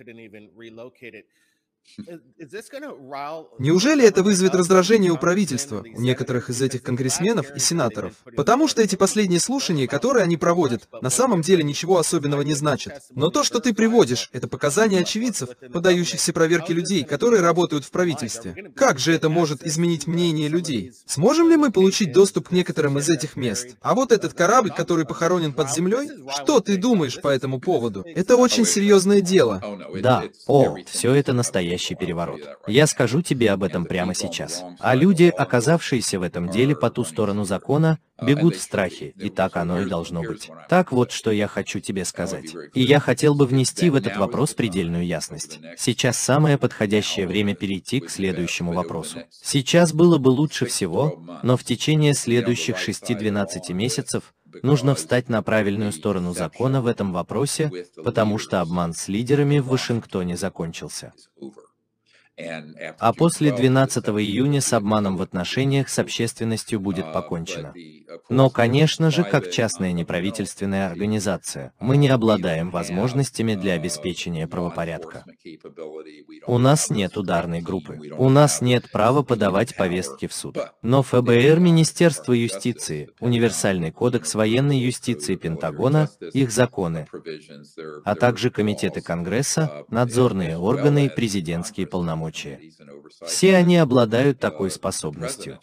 Неужели 3.60 4.06
это 4.06 4.24
вызовет 4.24 4.56
раздражение 4.56 5.12
у 5.12 5.18
правительства, 5.18 5.84
у 5.96 6.02
некоторых 6.02 6.50
из 6.50 6.62
этих 6.62 6.84
конгрессменов 6.84 7.56
и 7.56 7.60
сенаторов? 7.60 8.14
Потому 8.36 8.68
что 8.68 8.82
эти 8.82 8.96
последние 8.96 9.40
слушания, 9.40 9.88
которые 9.88 10.24
они 10.24 10.38
проводят, 10.38 10.88
на 11.02 11.10
самом 11.10 11.42
деле 11.42 11.64
ничего 11.64 11.98
особенного 11.98 12.42
не 12.42 12.54
значат. 12.54 13.02
Но 13.12 13.30
то, 13.30 13.44
что 13.44 13.60
ты 13.60 13.74
приводишь, 13.74 14.30
это 14.34 14.48
показания 14.48 15.00
очевидцев, 15.00 15.50
подающихся 15.74 16.34
проверке 16.34 16.74
людей, 16.74 17.04
которые 17.04 17.42
работают 17.42 17.86
в 17.86 17.92
правительстве. 17.92 18.72
Как 18.76 19.00
же 19.00 19.14
это 19.14 19.30
может 19.30 19.66
изменить 19.66 20.08
мнение 20.08 20.48
людей? 20.48 20.94
Сможем 21.06 21.50
ли 21.50 21.58
мы 21.58 21.72
получить 21.72 22.14
доступ 22.14 22.50
к 22.50 22.52
некоторым 22.52 23.00
из 23.00 23.10
этих 23.10 23.36
мест? 23.36 23.76
А 23.82 23.96
вот 23.96 24.12
этот 24.12 24.34
корабль, 24.34 24.72
который 24.72 25.06
похоронен 25.06 25.54
под 25.54 25.72
землей, 25.72 26.10
что 26.42 26.60
ты 26.60 26.78
думаешь 26.78 27.20
по 27.20 27.28
этому 27.30 27.60
поводу? 27.60 28.06
Это 28.06 28.38
очень 28.38 28.66
серьезное 28.66 29.22
дело. 29.22 29.62
Да, 30.02 30.24
о, 30.48 30.78
все 30.86 31.14
это 31.14 31.34
настоящий 31.34 31.79
настоящий 31.80 31.96
переворот. 31.96 32.42
Я 32.68 32.88
скажу 32.88 33.22
тебе 33.22 33.52
об 33.52 33.64
этом 33.64 33.86
прямо 33.86 34.14
сейчас. 34.14 34.64
А 34.80 34.96
люди, 34.96 35.34
оказавшиеся 35.36 36.20
в 36.20 36.24
этом 36.24 36.50
деле 36.50 36.76
по 36.76 36.90
ту 36.90 37.04
сторону 37.04 37.46
закона, 37.46 38.00
бегут 38.22 38.56
в 38.56 38.62
страхе, 38.62 39.14
и 39.18 39.30
так 39.30 39.56
оно 39.56 39.82
и 39.82 39.86
должно 39.86 40.22
быть. 40.22 40.52
Так 40.68 40.92
вот, 40.92 41.12
что 41.12 41.32
я 41.32 41.48
хочу 41.48 41.80
тебе 41.80 42.06
сказать. 42.06 42.54
И 42.74 42.82
я 42.82 43.00
хотел 43.00 43.34
бы 43.34 43.46
внести 43.46 43.90
в 43.90 43.96
этот 43.96 44.18
вопрос 44.18 44.54
предельную 44.54 45.06
ясность. 45.06 45.60
Сейчас 45.78 46.18
самое 46.18 46.58
подходящее 46.58 47.28
время 47.28 47.56
перейти 47.56 48.02
к 48.02 48.10
следующему 48.10 48.74
вопросу. 48.74 49.20
Сейчас 49.30 49.94
было 49.94 50.18
бы 50.18 50.30
лучше 50.30 50.66
всего, 50.66 51.24
но 51.44 51.56
в 51.56 51.64
течение 51.64 52.14
следующих 52.14 52.76
6-12 52.76 53.74
месяцев 53.74 54.34
нужно 54.64 54.96
встать 54.96 55.30
на 55.30 55.42
правильную 55.42 55.92
сторону 55.92 56.34
закона 56.34 56.82
в 56.82 56.88
этом 56.88 57.14
вопросе, 57.14 57.72
потому 58.04 58.38
что 58.38 58.62
обман 58.62 58.94
с 58.94 59.08
лидерами 59.08 59.60
в 59.60 59.68
Вашингтоне 59.68 60.38
закончился. 60.38 61.14
А 63.00 63.14
после 63.14 63.52
12 63.52 64.06
июня 64.10 64.62
с 64.62 64.74
обманом 64.74 65.18
в 65.18 65.22
отношениях 65.22 65.90
с 65.90 66.00
общественностью 66.00 66.80
будет 66.80 67.12
покончено. 67.12 67.74
Но, 68.30 68.50
конечно 68.50 69.12
же, 69.12 69.24
как 69.24 69.52
частная 69.52 69.92
неправительственная 69.92 70.88
организация, 70.88 71.74
мы 71.80 71.98
не 71.98 72.10
обладаем 72.10 72.72
возможностями 72.72 73.56
для 73.56 73.74
обеспечения 73.74 74.48
правопорядка. 74.48 75.26
У 76.48 76.58
нас 76.58 76.90
нет 76.90 77.18
ударной 77.18 77.62
группы. 77.62 78.00
У 78.18 78.30
нас 78.30 78.62
нет 78.62 78.92
права 78.92 79.24
подавать 79.24 79.76
повестки 79.76 80.28
в 80.28 80.34
суд. 80.34 80.58
Но 80.82 81.04
ФБР, 81.04 81.60
Министерство 81.60 82.34
юстиции, 82.34 83.10
Универсальный 83.20 83.92
кодекс 83.92 84.36
военной 84.36 84.78
юстиции 84.78 85.36
Пентагона, 85.36 86.10
их 86.34 86.52
законы, 86.52 87.08
а 88.06 88.16
также 88.16 88.50
комитеты 88.50 89.02
Конгресса, 89.02 89.86
надзорные 89.90 90.58
органы 90.58 91.06
и 91.06 91.10
президентские 91.10 91.88
полномочия. 91.88 92.60
Все 93.26 93.56
они 93.56 93.78
обладают 93.78 94.40
такой 94.40 94.72
способностью. 94.72 95.60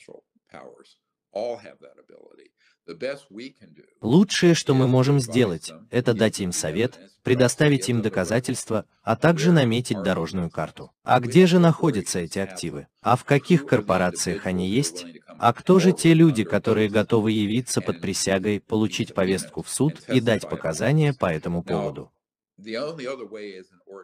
Лучшее, 4.01 4.55
что 4.55 4.75
мы 4.75 4.87
можем 4.87 5.21
сделать, 5.21 5.73
это 5.91 6.15
дать 6.15 6.41
им 6.41 6.53
совет, 6.53 6.99
предоставить 7.23 7.89
им 7.89 8.03
доказательства, 8.03 8.85
а 9.03 9.17
также 9.17 9.51
наметить 9.51 10.03
дорожную 10.03 10.51
карту. 10.51 10.93
А 11.03 11.19
где 11.21 11.47
же 11.47 11.59
находятся 11.59 12.21
эти 12.21 12.39
активы? 12.39 12.87
А 13.03 13.17
в 13.17 13.25
каких 13.25 13.67
корпорациях 13.67 14.47
они 14.47 14.69
есть? 14.69 15.05
А 15.39 15.53
кто 15.53 15.79
же 15.79 15.93
те 15.93 16.15
люди, 16.15 16.45
которые 16.45 16.89
готовы 16.89 17.33
явиться 17.33 17.81
под 17.81 18.01
присягой, 18.01 18.61
получить 18.61 19.15
повестку 19.15 19.63
в 19.63 19.69
суд 19.69 20.01
и 20.09 20.21
дать 20.21 20.49
показания 20.49 21.13
по 21.13 21.27
этому 21.27 21.63
поводу? 21.63 22.13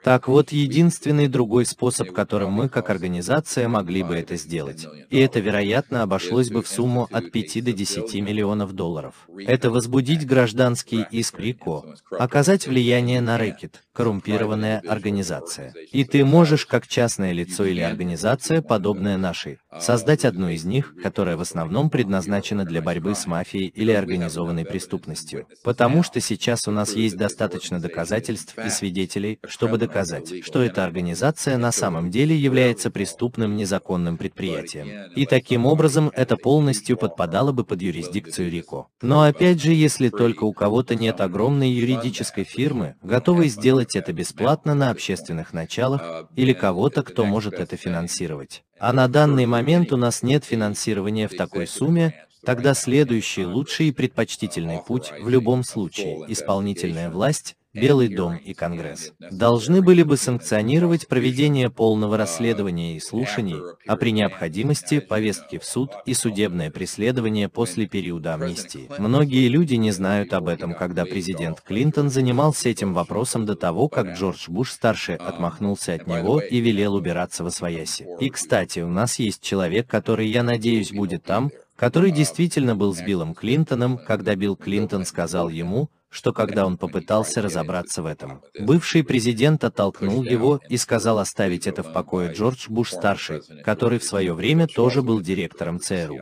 Так 0.04 0.26
вот, 0.26 0.50
единственный 0.50 1.28
другой 1.28 1.64
способ, 1.64 2.12
которым 2.12 2.52
мы, 2.52 2.68
как 2.68 2.90
организация, 2.90 3.68
могли 3.68 4.02
бы 4.02 4.16
это 4.16 4.36
сделать. 4.36 4.86
И 5.10 5.18
это, 5.18 5.38
вероятно, 5.40 6.02
обошлось 6.02 6.50
бы 6.50 6.62
в 6.62 6.68
сумму 6.68 7.08
от 7.10 7.30
5 7.30 7.64
до 7.64 7.72
10 7.72 8.14
миллионов 8.14 8.72
долларов. 8.72 9.14
Это 9.46 9.70
возбудить 9.70 10.26
гражданский 10.26 11.04
иск 11.10 11.38
РИКО, 11.38 11.94
оказать 12.18 12.66
влияние 12.66 13.20
на 13.20 13.38
рэкет, 13.38 13.84
коррумпированная 13.92 14.82
организация. 14.88 15.72
И 15.92 16.04
ты 16.04 16.24
можешь, 16.24 16.66
как 16.66 16.88
частное 16.88 17.32
лицо 17.32 17.64
или 17.64 17.80
организация, 17.80 18.60
подобная 18.60 19.16
нашей, 19.16 19.58
создать 19.80 20.24
одну 20.24 20.48
из 20.48 20.64
них, 20.64 20.94
которая 21.02 21.36
в 21.36 21.40
основном 21.40 21.90
предназначена 21.90 22.64
для 22.64 22.82
борьбы 22.82 23.14
с 23.14 23.26
мафией 23.26 23.68
или 23.68 23.92
организованной 23.92 24.64
преступностью. 24.64 25.46
Потому 25.64 26.02
что 26.02 26.20
сейчас 26.20 26.68
у 26.68 26.70
нас 26.70 26.94
есть 26.94 27.16
достаточно 27.16 27.80
доказательств 27.80 28.58
и 28.58 28.68
свидетелей, 28.70 29.38
чтобы 29.46 29.78
доказать, 29.78 30.44
что 30.44 30.62
эта 30.62 30.84
организация 30.84 31.58
на 31.58 31.72
самом 31.72 32.10
деле 32.10 32.36
является 32.36 32.90
преступным 32.90 33.56
незаконным 33.56 34.16
предприятием. 34.16 35.12
И 35.14 35.26
таким 35.26 35.66
образом 35.66 36.10
это 36.14 36.36
полностью 36.36 36.96
подпадало 36.96 37.52
бы 37.52 37.64
под 37.64 37.82
юрисдикцию 37.82 38.50
РИКО. 38.50 38.86
Но 39.02 39.22
опять 39.22 39.62
же, 39.62 39.72
если 39.72 40.08
только 40.08 40.44
у 40.44 40.52
кого-то 40.52 40.94
нет 40.94 41.20
огромной 41.20 41.70
юридической 41.70 42.44
фирмы, 42.44 42.96
готовой 43.02 43.48
сделать 43.48 43.96
это 43.96 44.12
бесплатно 44.12 44.74
на 44.74 44.90
общественных 44.90 45.52
началах, 45.52 46.28
или 46.36 46.52
кого-то, 46.52 47.02
кто 47.02 47.24
может 47.24 47.54
это 47.54 47.76
финансировать. 47.76 48.62
А 48.82 48.92
на 48.92 49.06
данный 49.06 49.46
момент 49.46 49.92
у 49.92 49.96
нас 49.96 50.24
нет 50.24 50.44
финансирования 50.44 51.28
в 51.28 51.36
такой 51.36 51.68
сумме, 51.68 52.26
тогда 52.44 52.74
следующий 52.74 53.46
лучший 53.46 53.86
и 53.86 53.92
предпочтительный 53.92 54.80
путь 54.84 55.12
в 55.20 55.28
любом 55.28 55.62
случае– 55.62 56.24
исполнительная 56.28 57.08
власть, 57.08 57.54
Белый 57.74 58.08
дом 58.08 58.36
и 58.36 58.52
Конгресс 58.52 59.12
должны 59.30 59.80
были 59.80 60.02
бы 60.02 60.18
санкционировать 60.18 61.08
проведение 61.08 61.70
полного 61.70 62.18
расследования 62.18 62.96
и 62.96 63.00
слушаний, 63.00 63.56
а 63.86 63.96
при 63.96 64.12
необходимости 64.12 65.00
повестки 65.00 65.58
в 65.58 65.64
суд 65.64 65.90
и 66.04 66.12
судебное 66.12 66.70
преследование 66.70 67.48
после 67.48 67.86
периода 67.86 68.34
амнистии. 68.34 68.90
Многие 68.98 69.48
люди 69.48 69.76
не 69.76 69.90
знают 69.90 70.34
об 70.34 70.48
этом, 70.48 70.74
когда 70.74 71.06
президент 71.06 71.62
Клинтон 71.62 72.10
занимался 72.10 72.68
этим 72.68 72.92
вопросом 72.92 73.46
до 73.46 73.56
того, 73.56 73.88
как 73.88 74.18
Джордж 74.18 74.50
Буш-старший 74.50 75.16
отмахнулся 75.16 75.94
от 75.94 76.06
него 76.06 76.40
и 76.40 76.60
велел 76.60 76.94
убираться 76.94 77.42
во 77.42 77.50
свояси. 77.50 78.06
И, 78.20 78.28
кстати, 78.28 78.80
у 78.80 78.88
нас 78.88 79.18
есть 79.18 79.40
человек, 79.40 79.86
который, 79.86 80.28
я 80.28 80.42
надеюсь, 80.42 80.92
будет 80.92 81.24
там, 81.24 81.50
который 81.76 82.10
действительно 82.10 82.76
был 82.76 82.94
с 82.94 83.00
Биллом 83.00 83.34
Клинтоном, 83.34 83.96
когда 83.98 84.34
Билл 84.34 84.56
Клинтон 84.56 85.06
сказал 85.06 85.48
ему, 85.48 85.88
что 86.12 86.34
когда 86.34 86.66
он 86.66 86.76
попытался 86.76 87.40
разобраться 87.40 88.02
в 88.02 88.06
этом, 88.06 88.42
бывший 88.60 89.02
президент 89.02 89.64
оттолкнул 89.64 90.22
его 90.22 90.60
и 90.68 90.76
сказал 90.76 91.18
оставить 91.18 91.66
это 91.66 91.82
в 91.82 91.92
покое 91.94 92.30
Джордж 92.32 92.66
Буш-старший, 92.68 93.40
который 93.64 93.98
в 93.98 94.04
свое 94.04 94.34
время 94.34 94.66
тоже 94.66 95.02
был 95.02 95.22
директором 95.22 95.80
ЦРУ. 95.80 96.20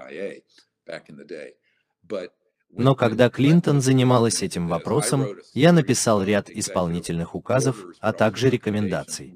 Но 2.72 2.94
когда 2.94 3.28
Клинтон 3.30 3.80
занималась 3.80 4.42
этим 4.44 4.68
вопросом, 4.68 5.26
я 5.54 5.72
написал 5.72 6.22
ряд 6.22 6.48
исполнительных 6.48 7.34
указов, 7.34 7.84
а 7.98 8.12
также 8.12 8.48
рекомендаций. 8.48 9.34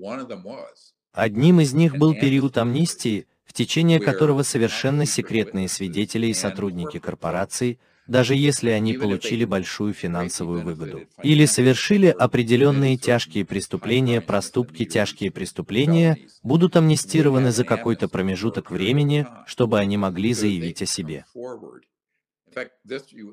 Одним 1.13 1.61
из 1.61 1.73
них 1.73 1.97
был 1.97 2.15
период 2.15 2.59
амнистии, 2.59 3.27
в 3.45 3.53
течение 3.53 3.99
которого 3.99 4.45
совершенно 4.45 5.05
секретные 5.05 5.69
свидетели 5.69 6.29
и 6.29 6.35
сотрудники 6.35 7.01
корпораций 7.01 7.81
даже 8.07 8.35
если 8.35 8.71
они 8.71 8.95
получили 8.95 9.45
большую 9.45 9.95
финансовую 9.95 10.63
выгоду. 10.63 11.03
Или 11.23 11.47
совершили 11.47 12.09
определенные 12.09 12.97
тяжкие 12.97 13.45
преступления, 13.45 14.21
проступки, 14.21 14.85
тяжкие 14.85 15.31
преступления, 15.31 16.19
будут 16.43 16.77
амнистированы 16.77 17.51
за 17.51 17.65
какой-то 17.65 18.09
промежуток 18.09 18.71
времени, 18.71 19.27
чтобы 19.47 19.79
они 19.79 19.97
могли 19.97 20.35
заявить 20.35 20.83
о 20.83 20.87
себе. 20.87 21.25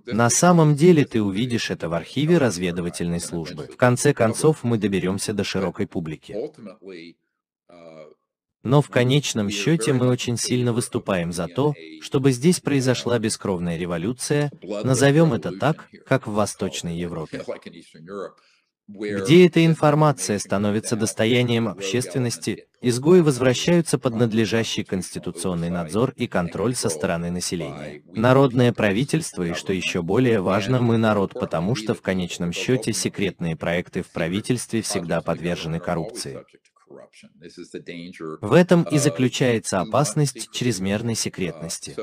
На 0.08 0.30
самом 0.30 0.76
деле 0.76 1.06
ты 1.06 1.22
увидишь 1.22 1.70
это 1.70 1.90
в 1.90 1.94
архиве 1.94 2.38
разведывательной 2.38 3.20
службы. 3.20 3.68
В 3.68 3.78
конце 3.78 4.14
концов, 4.14 4.64
мы 4.64 4.78
доберемся 4.78 5.34
до 5.34 5.44
широкой 5.44 5.88
публики. 5.88 6.36
Но 8.64 8.82
в 8.82 8.90
конечном 8.90 9.50
счете 9.50 9.94
мы 9.94 10.08
очень 10.08 10.38
сильно 10.38 10.72
выступаем 10.72 11.32
за 11.32 11.48
то, 11.48 11.74
чтобы 12.02 12.32
здесь 12.32 12.60
произошла 12.60 13.18
бескровная 13.18 13.78
революция, 13.78 14.52
назовем 14.62 15.34
это 15.34 15.52
так, 15.58 15.90
как 16.06 16.28
в 16.28 16.34
Восточной 16.34 16.98
Европе 16.98 17.44
где 18.94 19.46
эта 19.46 19.66
информация 19.66 20.40
становится 20.40 20.96
достоянием 20.96 21.68
общественности, 21.68 22.66
изгои 22.82 23.22
возвращаются 23.22 23.98
под 23.98 24.16
надлежащий 24.16 24.84
конституционный 24.84 25.70
надзор 25.70 26.14
и 26.18 26.28
контроль 26.28 26.76
со 26.76 26.90
стороны 26.90 27.32
населения. 27.32 28.02
Народное 28.14 28.74
правительство 28.74 29.44
и, 29.44 29.54
что 29.54 29.74
еще 29.74 30.02
более 30.02 30.42
важно, 30.42 30.82
мы 30.82 30.98
народ, 30.98 31.34
потому 31.34 31.76
что 31.76 31.94
в 31.94 32.02
конечном 32.02 32.52
счете 32.52 32.92
секретные 32.94 33.56
проекты 33.56 34.02
в 34.02 34.10
правительстве 34.10 34.82
всегда 34.82 35.22
подвержены 35.22 35.80
коррупции. 35.80 36.40
В 38.42 38.54
этом 38.54 38.84
и 38.84 38.98
заключается 38.98 39.80
опасность 39.80 40.52
чрезмерной 40.52 41.16
секретности. 41.16 41.96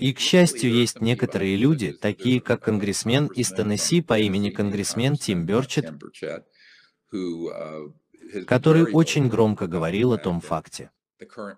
И, 0.00 0.12
к 0.12 0.18
счастью, 0.18 0.72
есть 0.72 1.00
некоторые 1.00 1.56
люди, 1.56 1.92
такие 1.92 2.40
как 2.40 2.64
конгрессмен 2.64 3.26
из 3.26 3.50
Теннесси 3.50 4.02
по 4.02 4.18
имени 4.18 4.50
конгрессмен 4.50 5.16
Тим 5.16 5.46
Бёрчет, 5.46 5.92
который 8.46 8.92
очень 8.92 9.28
громко 9.28 9.66
говорил 9.68 10.12
о 10.12 10.18
том 10.18 10.40
факте, 10.40 10.90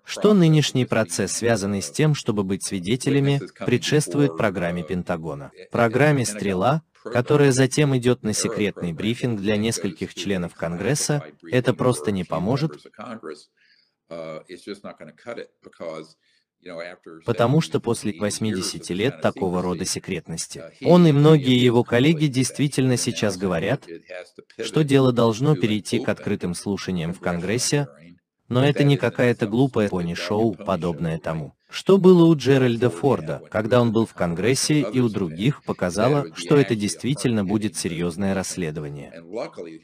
что 0.03 0.33
нынешний 0.33 0.85
процесс, 0.85 1.33
связанный 1.33 1.81
с 1.81 1.91
тем, 1.91 2.15
чтобы 2.15 2.43
быть 2.43 2.63
свидетелями, 2.63 3.41
предшествует 3.65 4.37
программе 4.37 4.83
Пентагона. 4.83 5.51
Программе 5.71 6.25
«Стрела», 6.25 6.83
которая 7.03 7.51
затем 7.51 7.95
идет 7.97 8.23
на 8.23 8.33
секретный 8.33 8.93
брифинг 8.93 9.39
для 9.39 9.57
нескольких 9.57 10.13
членов 10.13 10.55
Конгресса, 10.55 11.23
это 11.51 11.73
просто 11.73 12.11
не 12.11 12.23
поможет, 12.23 12.71
Потому 17.25 17.61
что 17.61 17.79
после 17.79 18.11
80 18.17 18.89
лет 18.89 19.21
такого 19.21 19.61
рода 19.61 19.85
секретности, 19.85 20.63
он 20.83 21.05
и 21.05 21.11
многие 21.11 21.63
его 21.63 21.83
коллеги 21.83 22.25
действительно 22.25 22.97
сейчас 22.97 23.37
говорят, 23.37 23.87
что 24.59 24.83
дело 24.83 25.11
должно 25.11 25.55
перейти 25.55 25.99
к 25.99 26.09
открытым 26.09 26.55
слушаниям 26.55 27.13
в 27.13 27.19
Конгрессе, 27.19 27.87
но 28.47 28.65
это 28.65 28.83
не 28.83 28.97
какая-то 28.97 29.47
глупая 29.47 29.89
пони-шоу, 29.89 30.53
подобное 30.53 31.17
тому. 31.17 31.53
Что 31.69 31.97
было 31.97 32.25
у 32.25 32.35
Джеральда 32.35 32.89
Форда, 32.89 33.41
когда 33.49 33.81
он 33.81 33.91
был 33.91 34.05
в 34.05 34.13
Конгрессе, 34.13 34.79
и 34.79 34.99
у 35.01 35.09
других 35.09 35.61
показало, 35.63 36.27
что 36.35 36.55
это 36.55 36.73
действительно 36.73 37.43
будет 37.43 37.75
серьезное 37.75 38.33
расследование. 38.33 39.11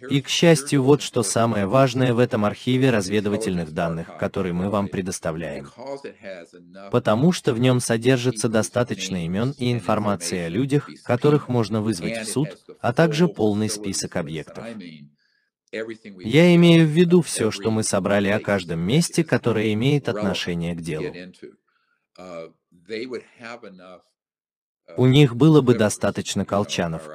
И, 0.09 0.21
к 0.21 0.29
счастью, 0.29 0.83
вот 0.83 1.01
что 1.01 1.21
самое 1.21 1.65
важное 1.65 2.13
в 2.13 2.19
этом 2.19 2.45
архиве 2.45 2.91
разведывательных 2.91 3.73
данных, 3.73 4.15
который 4.17 4.53
мы 4.53 4.69
вам 4.69 4.87
предоставляем. 4.87 5.67
Потому 6.91 7.33
что 7.33 7.53
в 7.53 7.59
нем 7.59 7.81
содержится 7.81 8.47
достаточно 8.47 9.25
имен 9.25 9.53
и 9.57 9.73
информации 9.73 10.37
о 10.37 10.49
людях, 10.49 10.89
которых 11.03 11.49
можно 11.49 11.81
вызвать 11.81 12.21
в 12.21 12.31
суд, 12.31 12.57
а 12.79 12.93
также 12.93 13.27
полный 13.27 13.69
список 13.69 14.15
объектов. 14.15 14.63
Я 15.71 16.55
имею 16.55 16.85
в 16.85 16.89
виду 16.89 17.21
все, 17.21 17.49
что 17.49 17.71
мы 17.71 17.83
собрали 17.83 18.27
о 18.27 18.39
каждом 18.39 18.79
месте, 18.79 19.23
которое 19.23 19.73
имеет 19.73 20.09
отношение 20.09 20.75
к 20.75 20.81
делу. 20.81 21.13
Uh, 22.19 22.53
У 24.97 25.05
них 25.05 25.35
было 25.35 25.61
бы 25.61 25.75
достаточно 25.75 26.45
колчанов. 26.45 27.07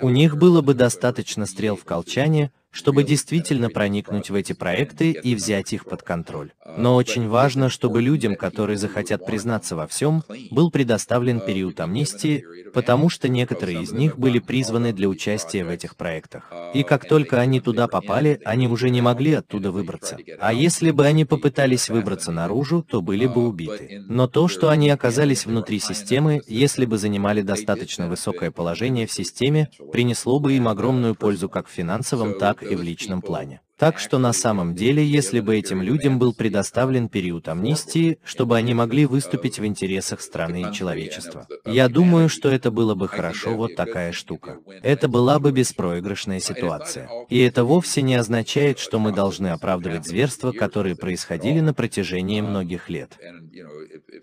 У 0.00 0.08
них 0.08 0.36
было 0.38 0.62
бы 0.62 0.72
достаточно 0.72 1.44
стрел 1.44 1.76
в 1.76 1.84
колчане, 1.84 2.52
чтобы 2.76 3.04
действительно 3.04 3.70
проникнуть 3.70 4.28
в 4.28 4.34
эти 4.34 4.52
проекты 4.52 5.10
и 5.10 5.34
взять 5.34 5.72
их 5.72 5.86
под 5.86 6.02
контроль. 6.02 6.52
Но 6.76 6.94
очень 6.94 7.26
важно, 7.28 7.70
чтобы 7.70 8.02
людям, 8.02 8.36
которые 8.36 8.76
захотят 8.76 9.24
признаться 9.24 9.76
во 9.76 9.86
всем, 9.86 10.22
был 10.50 10.70
предоставлен 10.70 11.40
период 11.40 11.80
амнистии, 11.80 12.44
потому 12.74 13.08
что 13.08 13.28
некоторые 13.28 13.82
из 13.82 13.92
них 13.92 14.18
были 14.18 14.40
призваны 14.40 14.92
для 14.92 15.08
участия 15.08 15.64
в 15.64 15.70
этих 15.70 15.96
проектах. 15.96 16.52
И 16.74 16.82
как 16.82 17.08
только 17.08 17.40
они 17.40 17.60
туда 17.60 17.88
попали, 17.88 18.40
они 18.44 18.68
уже 18.68 18.90
не 18.90 19.00
могли 19.00 19.32
оттуда 19.32 19.70
выбраться. 19.70 20.18
А 20.38 20.52
если 20.52 20.90
бы 20.90 21.06
они 21.06 21.24
попытались 21.24 21.88
выбраться 21.88 22.30
наружу, 22.30 22.82
то 22.82 23.00
были 23.00 23.26
бы 23.26 23.46
убиты. 23.48 24.04
Но 24.06 24.26
то, 24.28 24.48
что 24.48 24.68
они 24.68 24.90
оказались 24.90 25.46
внутри 25.46 25.78
системы, 25.78 26.42
если 26.46 26.84
бы 26.84 26.98
занимали 26.98 27.40
достаточно 27.40 28.08
высокое 28.08 28.50
положение 28.50 29.06
в 29.06 29.12
системе, 29.12 29.70
принесло 29.92 30.40
бы 30.40 30.52
им 30.52 30.68
огромную 30.68 31.14
пользу 31.14 31.48
как 31.48 31.68
в 31.68 31.70
финансовом, 31.70 32.34
так 32.34 32.65
и 32.70 32.74
в 32.74 32.82
личном 32.82 33.22
плане. 33.22 33.60
Так 33.78 33.98
что 33.98 34.18
на 34.18 34.32
самом 34.32 34.74
деле, 34.74 35.04
если 35.04 35.40
бы 35.40 35.54
этим 35.54 35.82
людям 35.82 36.18
был 36.18 36.32
предоставлен 36.32 37.10
период 37.10 37.46
амнистии, 37.46 38.18
чтобы 38.24 38.56
они 38.56 38.72
могли 38.72 39.04
выступить 39.04 39.58
в 39.58 39.66
интересах 39.66 40.22
страны 40.22 40.62
и 40.62 40.72
человечества, 40.72 41.46
я 41.66 41.88
думаю, 41.90 42.30
что 42.30 42.48
это 42.48 42.70
было 42.70 42.94
бы 42.94 43.06
хорошо 43.06 43.54
вот 43.54 43.76
такая 43.76 44.12
штука. 44.12 44.60
Это 44.82 45.08
была 45.08 45.38
бы 45.38 45.52
беспроигрышная 45.52 46.40
ситуация. 46.40 47.10
И 47.28 47.38
это 47.38 47.64
вовсе 47.64 48.00
не 48.00 48.14
означает, 48.14 48.78
что 48.78 48.98
мы 48.98 49.12
должны 49.12 49.48
оправдывать 49.48 50.06
зверства, 50.06 50.52
которые 50.52 50.96
происходили 50.96 51.60
на 51.60 51.74
протяжении 51.74 52.40
многих 52.40 52.88
лет. 52.88 53.18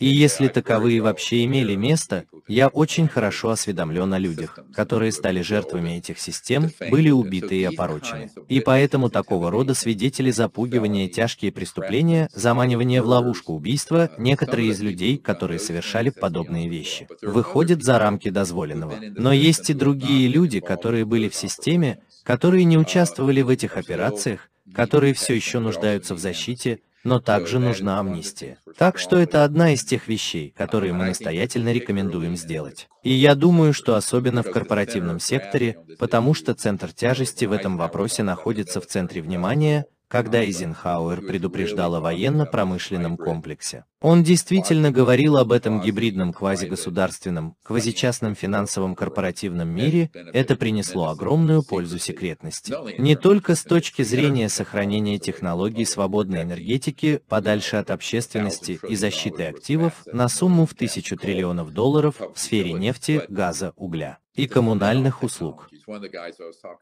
И 0.03 0.07
если 0.07 0.49
таковые 0.49 0.99
вообще 0.99 1.45
имели 1.45 1.75
место, 1.75 2.25
я 2.49 2.67
очень 2.67 3.07
хорошо 3.07 3.51
осведомлен 3.51 4.13
о 4.13 4.19
людях, 4.19 4.59
которые 4.75 5.13
стали 5.13 5.41
жертвами 5.41 5.91
этих 5.91 6.19
систем, 6.19 6.71
были 6.91 7.09
убиты 7.09 7.55
и 7.55 7.63
опорочены. 7.63 8.29
И 8.49 8.59
поэтому 8.59 9.09
такого 9.09 9.49
рода 9.49 9.73
свидетели 9.73 10.29
запугивания, 10.29 11.07
тяжкие 11.07 11.53
преступления, 11.53 12.27
заманивания 12.33 13.01
в 13.01 13.07
ловушку 13.07 13.53
убийства, 13.53 14.11
некоторые 14.17 14.71
из 14.71 14.81
людей, 14.81 15.17
которые 15.17 15.57
совершали 15.57 16.09
подобные 16.09 16.67
вещи, 16.67 17.07
выходят 17.21 17.81
за 17.81 17.97
рамки 17.97 18.29
дозволенного. 18.29 18.95
Но 19.15 19.31
есть 19.31 19.69
и 19.69 19.73
другие 19.73 20.27
люди, 20.27 20.59
которые 20.59 21.05
были 21.05 21.29
в 21.29 21.35
системе, 21.35 21.99
которые 22.23 22.65
не 22.65 22.77
участвовали 22.77 23.41
в 23.41 23.47
этих 23.47 23.77
операциях, 23.77 24.49
которые 24.75 25.13
все 25.13 25.33
еще 25.33 25.59
нуждаются 25.59 26.13
в 26.13 26.19
защите, 26.19 26.79
но 27.03 27.19
также 27.19 27.59
нужна 27.59 27.99
амнистия. 27.99 28.59
Так 28.77 28.97
что 28.97 29.17
это 29.17 29.43
одна 29.43 29.73
из 29.73 29.83
тех 29.83 30.07
вещей, 30.07 30.53
которые 30.57 30.93
мы 30.93 31.05
настоятельно 31.05 31.71
рекомендуем 31.71 32.35
сделать. 32.35 32.87
И 33.03 33.11
я 33.11 33.35
думаю, 33.35 33.73
что 33.73 33.95
особенно 33.95 34.43
в 34.43 34.51
корпоративном 34.51 35.19
секторе, 35.19 35.77
потому 35.99 36.33
что 36.33 36.53
центр 36.53 36.91
тяжести 36.93 37.45
в 37.45 37.51
этом 37.51 37.77
вопросе 37.77 38.23
находится 38.23 38.79
в 38.79 38.87
центре 38.87 39.21
внимания, 39.21 39.85
когда 40.07 40.43
Эйзенхауэр 40.43 41.21
предупреждал 41.21 41.95
о 41.95 41.99
военно-промышленном 41.99 43.17
комплексе. 43.17 43.85
Он 44.03 44.21
действительно 44.21 44.91
говорил 44.91 45.37
об 45.37 45.53
этом 45.53 45.79
гибридном 45.79 46.33
квазигосударственном, 46.33 47.55
квазичастном 47.63 48.35
финансовом 48.35 48.95
корпоративном 48.95 49.69
мире, 49.69 50.11
это 50.33 50.57
принесло 50.57 51.07
огромную 51.07 51.63
пользу 51.63 51.97
секретности. 51.99 52.75
Не 52.99 53.15
только 53.15 53.55
с 53.55 53.63
точки 53.63 54.01
зрения 54.01 54.49
сохранения 54.49 55.19
технологий 55.19 55.85
свободной 55.85 56.41
энергетики 56.41 57.21
подальше 57.29 57.77
от 57.77 57.91
общественности 57.91 58.77
и 58.89 58.97
защиты 58.97 59.45
активов 59.45 59.93
на 60.05 60.27
сумму 60.27 60.65
в 60.65 60.73
тысячу 60.73 61.15
триллионов 61.15 61.71
долларов 61.71 62.15
в 62.19 62.37
сфере 62.37 62.73
нефти, 62.73 63.21
газа, 63.29 63.71
угля 63.77 64.19
и 64.35 64.47
коммунальных 64.47 65.23
услуг. 65.23 65.69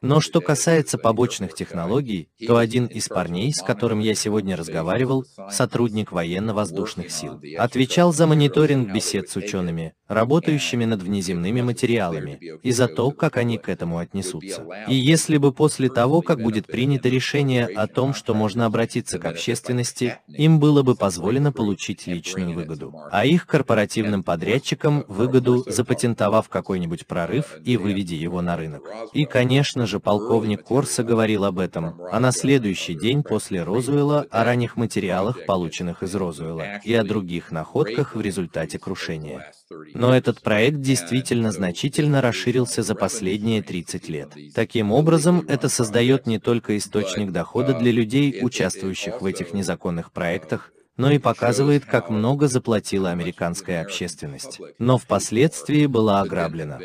Но 0.02 0.22
что 0.22 0.42
касается 0.42 0.98
побочных 0.98 1.54
технологий, 1.54 2.30
то 2.48 2.58
один 2.58 2.86
из 2.86 3.10
парней, 3.10 3.54
с 3.54 3.62
которым 3.62 4.00
я 4.00 4.16
сегодня 4.16 4.56
разговаривал, 4.56 5.26
сотрудник 5.50 6.12
военно-воздушных 6.12 7.11
сил, 7.12 7.40
отвечал 7.58 8.14
за 8.14 8.26
мониторинг 8.26 8.92
бесед 8.92 9.30
с 9.30 9.36
учеными, 9.36 9.94
работающими 10.12 10.86
над 10.86 11.02
внеземными 11.02 11.62
материалами, 11.62 12.38
и 12.62 12.72
за 12.72 12.88
то, 12.88 13.12
как 13.12 13.38
они 13.38 13.58
к 13.58 13.70
этому 13.70 13.98
отнесутся. 13.98 14.66
И 14.88 14.96
если 14.96 15.38
бы 15.38 15.54
после 15.54 15.90
того, 15.90 16.22
как 16.22 16.42
будет 16.42 16.68
принято 16.68 17.08
решение 17.08 17.66
о 17.66 17.88
том, 17.88 18.14
что 18.14 18.34
можно 18.34 18.66
обратиться 18.66 19.20
к 19.20 19.26
общественности, 19.26 20.18
им 20.28 20.60
было 20.60 20.84
бы 20.84 20.96
позволено 20.96 21.52
получить 21.52 22.08
личную 22.08 22.54
выгоду, 22.54 22.94
а 23.12 23.26
их 23.26 23.48
корпоративным 23.48 24.24
подрядчикам 24.24 25.06
выгоду, 25.08 25.64
запатентовав 25.68 26.50
какой-нибудь 26.50 27.08
прорыв 27.08 27.58
и 27.64 27.78
выведя 27.78 28.16
его 28.16 28.42
на 28.42 28.58
рынок. 28.58 28.84
И, 29.14 29.26
конечно 29.26 29.86
же, 29.86 30.00
полковник 30.00 30.64
Корса 30.64 31.04
говорил 31.04 31.46
об 31.46 31.60
этом, 31.60 32.02
а 32.12 32.20
на 32.20 32.32
следующий 32.32 32.96
день 32.96 33.24
после 33.24 33.64
Розуэлла 33.64 34.26
о 34.30 34.44
ранних 34.44 34.76
материалах, 34.76 35.46
полученных 35.46 36.04
из 36.04 36.14
Розуэлла, 36.16 36.82
и 36.84 36.94
о 36.94 37.04
других 37.04 37.52
находках 37.52 38.16
в 38.16 38.22
результате 38.22 38.78
крушения. 38.78 39.52
Но 40.02 40.16
этот 40.16 40.42
проект 40.42 40.82
действительно 40.82 41.52
значительно 41.52 42.22
расширился 42.22 42.82
за 42.82 42.96
последние 42.96 43.62
30 43.62 44.10
лет. 44.10 44.36
Таким 44.56 44.92
образом, 44.92 45.46
это 45.48 45.70
создает 45.70 46.26
не 46.26 46.40
только 46.40 46.76
источник 46.76 47.32
дохода 47.32 47.76
для 47.76 47.92
людей, 47.92 48.40
участвующих 48.42 49.22
в 49.22 49.26
этих 49.28 49.54
незаконных 49.54 50.12
проектах, 50.12 50.74
но 50.98 51.12
и 51.12 51.20
показывает, 51.20 51.86
как 51.86 52.10
много 52.10 52.48
заплатила 52.48 53.12
американская 53.12 53.84
общественность, 53.84 54.60
но 54.80 54.98
впоследствии 54.98 55.86
была 55.86 56.22
ограблена. 56.22 56.80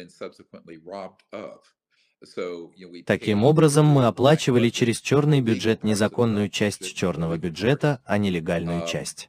Таким 3.04 3.44
образом, 3.44 3.86
мы 3.86 4.06
оплачивали 4.06 4.70
через 4.70 5.00
черный 5.00 5.40
бюджет 5.40 5.84
незаконную 5.84 6.48
часть 6.48 6.94
черного 6.94 7.36
бюджета, 7.36 8.00
а 8.04 8.16
не 8.16 8.30
легальную 8.30 8.82
Um, 8.82 8.86
часть. 8.86 9.28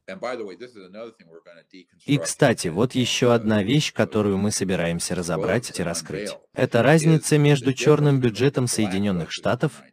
И, 2.06 2.18
кстати, 2.18 2.70
вот 2.70 2.96
еще 2.96 3.34
одна 3.34 3.62
вещь, 3.62 3.94
которую 3.94 4.38
мы 4.38 4.52
собираемся 4.52 5.16
разобрать 5.16 5.78
и 5.78 5.84
раскрыть. 5.84 6.32
Это 6.54 6.82
разница 6.82 7.38
между 7.38 7.74
черным 7.74 8.22
бюджетом 8.22 8.68
Соединенных 8.68 9.32
Штатов 9.32 9.84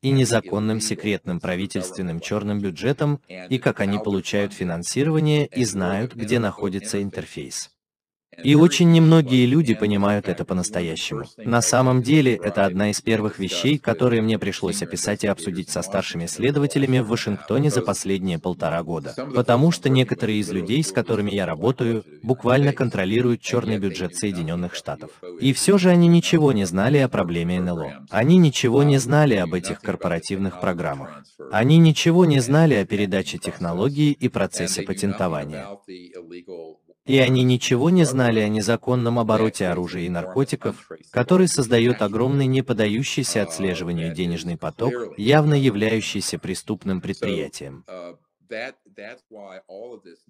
и 0.00 0.10
незаконным 0.10 0.80
секретным 0.80 1.40
правительственным 1.40 2.20
черным 2.20 2.60
бюджетом, 2.60 3.20
и 3.28 3.58
как 3.58 3.80
они 3.80 3.98
получают 3.98 4.52
финансирование 4.52 5.46
и 5.46 5.64
знают, 5.64 6.14
где 6.14 6.38
находится 6.38 7.02
интерфейс. 7.02 7.70
И 8.42 8.54
очень 8.54 8.92
немногие 8.92 9.46
люди 9.46 9.74
понимают 9.74 10.28
это 10.28 10.44
по-настоящему. 10.44 11.24
На 11.36 11.60
самом 11.60 12.02
деле, 12.02 12.34
это 12.34 12.64
одна 12.64 12.90
из 12.90 13.00
первых 13.00 13.38
вещей, 13.38 13.78
которые 13.78 14.22
мне 14.22 14.38
пришлось 14.38 14.82
описать 14.82 15.24
и 15.24 15.26
обсудить 15.26 15.70
со 15.70 15.82
старшими 15.82 16.26
следователями 16.26 17.00
в 17.00 17.08
Вашингтоне 17.08 17.70
за 17.70 17.82
последние 17.82 18.38
полтора 18.38 18.82
года. 18.82 19.14
Потому 19.34 19.72
что 19.72 19.88
некоторые 19.88 20.38
из 20.38 20.50
людей, 20.50 20.82
с 20.82 20.92
которыми 20.92 21.30
я 21.30 21.46
работаю, 21.46 22.04
буквально 22.22 22.72
контролируют 22.72 23.40
черный 23.40 23.78
бюджет 23.78 24.16
Соединенных 24.16 24.74
Штатов. 24.74 25.10
И 25.40 25.52
все 25.52 25.78
же 25.78 25.90
они 25.90 26.08
ничего 26.08 26.52
не 26.52 26.64
знали 26.64 26.98
о 26.98 27.08
проблеме 27.08 27.60
НЛО. 27.60 28.06
Они 28.10 28.36
ничего 28.38 28.82
не 28.82 28.98
знали 28.98 29.34
об 29.34 29.54
этих 29.54 29.80
корпоративных 29.80 30.60
программах. 30.60 31.22
Они 31.50 31.78
ничего 31.78 32.24
не 32.24 32.40
знали 32.40 32.74
о 32.74 32.86
передаче 32.86 33.38
технологий 33.38 34.12
и 34.12 34.28
процессе 34.28 34.82
патентования. 34.82 35.66
И 37.08 37.18
они 37.18 37.42
ничего 37.42 37.88
не 37.88 38.04
знали 38.04 38.40
о 38.40 38.48
незаконном 38.48 39.18
обороте 39.18 39.66
оружия 39.66 40.02
и 40.02 40.08
наркотиков, 40.10 40.88
который 41.10 41.48
создает 41.48 42.02
огромный 42.02 42.46
неподающийся 42.46 43.42
отслеживанию 43.42 44.14
денежный 44.14 44.58
поток, 44.58 44.92
явно 45.16 45.54
являющийся 45.54 46.38
преступным 46.38 47.00
предприятием. 47.00 47.84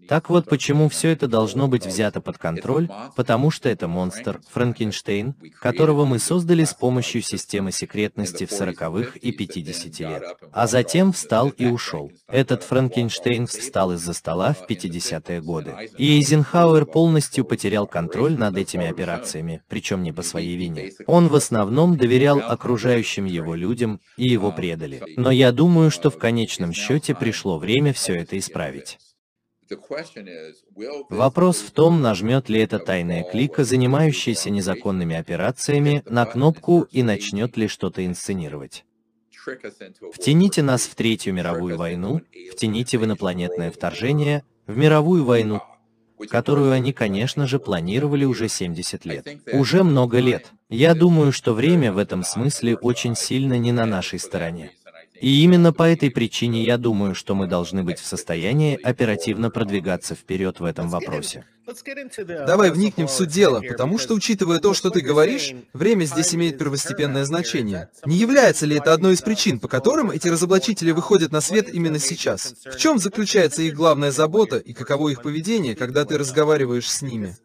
Так 0.09 0.28
вот 0.31 0.46
почему 0.46 0.88
все 0.88 1.11
это 1.11 1.26
должно 1.26 1.68
быть 1.68 1.87
взято 1.87 2.20
под 2.20 2.38
контроль, 2.38 2.88
потому 3.16 3.50
что 3.50 3.68
это 3.68 3.88
монстр, 3.88 4.40
Франкенштейн, 4.50 5.35
которого 5.61 6.04
мы 6.04 6.18
создали 6.18 6.64
с 6.64 6.74
помощью 6.74 7.22
системы 7.22 7.72
секретности 7.72 8.44
в 8.44 8.50
40-х 8.50 9.18
и 9.20 9.33
50 9.33 10.00
лет. 10.00 10.22
А 10.52 10.66
затем 10.66 11.12
встал 11.12 11.48
и 11.48 11.66
ушел. 11.66 12.12
Этот 12.28 12.62
Франкенштейн 12.62 13.46
встал 13.46 13.92
из-за 13.92 14.12
стола 14.12 14.52
в 14.52 14.68
50-е 14.68 15.40
годы. 15.40 15.74
И 15.96 16.18
Эйзенхауэр 16.18 16.85
полностью 16.85 17.44
потерял 17.44 17.87
контроль 17.87 18.37
над 18.37 18.57
этими 18.57 18.87
операциями, 18.87 19.62
причем 19.68 20.02
не 20.02 20.12
по 20.12 20.22
своей 20.22 20.57
вине. 20.57 20.92
Он 21.07 21.28
в 21.28 21.35
основном 21.35 21.96
доверял 21.96 22.38
окружающим 22.38 23.24
его 23.24 23.54
людям, 23.54 24.00
и 24.16 24.28
его 24.28 24.52
предали. 24.52 25.02
Но 25.16 25.31
я 25.31 25.52
думаю, 25.52 25.90
что 25.90 26.11
в 26.11 26.18
конечном 26.18 26.72
счете 26.72 27.14
пришло 27.14 27.59
время 27.59 27.92
все 27.92 28.14
это 28.14 28.37
исправить. 28.38 28.58
Вопрос 31.11 31.61
в 31.61 31.71
том, 31.73 32.01
нажмет 32.01 32.49
ли 32.49 32.61
эта 32.61 32.79
тайная 32.79 33.23
клика, 33.23 33.64
занимающаяся 33.64 34.51
незаконными 34.51 35.16
операциями, 35.16 36.03
на 36.07 36.25
кнопку 36.25 36.83
и 36.90 37.03
начнет 37.03 37.57
ли 37.57 37.68
что-то 37.68 38.05
инсценировать. 38.05 38.85
Втяните 40.12 40.62
нас 40.62 40.83
в 40.87 40.94
Третью 40.94 41.35
мировую 41.35 41.77
войну, 41.77 42.23
втяните 42.53 42.99
в 42.99 43.05
инопланетное 43.05 43.71
вторжение, 43.71 44.42
в 44.66 44.77
мировую 44.77 45.25
войну, 45.25 45.61
которую 46.29 46.73
они, 46.73 46.92
конечно 46.92 47.47
же, 47.47 47.59
планировали 47.59 48.25
уже 48.25 48.49
70 48.49 49.05
лет. 49.05 49.27
Уже 49.53 49.85
много 49.85 50.18
лет. 50.18 50.53
Я 50.68 50.94
думаю, 50.94 51.33
что 51.33 51.55
время 51.55 51.92
в 51.92 51.99
этом 51.99 52.23
смысле 52.25 52.77
очень 52.77 53.14
сильно 53.14 53.59
не 53.59 53.73
на 53.73 53.87
нашей 53.87 54.18
стороне. 54.18 54.73
И 55.20 55.42
именно 55.42 55.72
по 55.72 55.83
этой 55.83 56.11
причине 56.11 56.62
я 56.62 56.78
думаю, 56.78 57.14
что 57.14 57.35
мы 57.35 57.46
должны 57.46 57.83
быть 57.83 57.98
в 57.98 58.07
состоянии 58.07 58.78
оперативно 58.81 59.50
продвигаться 59.50 60.14
вперед 60.14 60.61
в 60.61 60.64
этом 60.64 60.88
вопросе. 60.88 61.44
Давай 62.46 62.70
вникнем 62.70 63.07
в 63.07 63.11
суть 63.11 63.28
дела, 63.28 63.61
потому 63.61 63.98
что, 63.98 64.14
учитывая 64.14 64.59
то, 64.59 64.72
что 64.74 64.90
ты 64.90 65.00
говоришь, 65.00 65.52
время 65.72 66.04
здесь 66.04 66.35
имеет 66.35 66.59
первостепенное 66.59 67.24
значение. 67.24 67.88
Не 68.07 68.16
является 68.16 68.64
ли 68.64 68.76
это 68.76 68.92
одной 68.92 69.14
из 69.14 69.22
причин, 69.22 69.61
по 69.61 69.68
которым 69.68 70.11
эти 70.11 70.28
разоблачители 70.28 70.92
выходят 70.92 71.31
на 71.31 71.40
свет 71.40 71.68
именно 71.72 71.98
сейчас? 71.98 72.54
В 72.64 72.76
чем 72.76 72.98
заключается 72.98 73.62
их 73.62 73.74
главная 73.74 74.11
забота 74.12 74.57
и 74.57 74.72
каково 74.72 75.11
их 75.11 75.22
поведение, 75.22 75.74
когда 75.74 76.04
ты 76.04 76.16
разговариваешь 76.16 76.90
с 76.90 77.02
ними? 77.02 77.37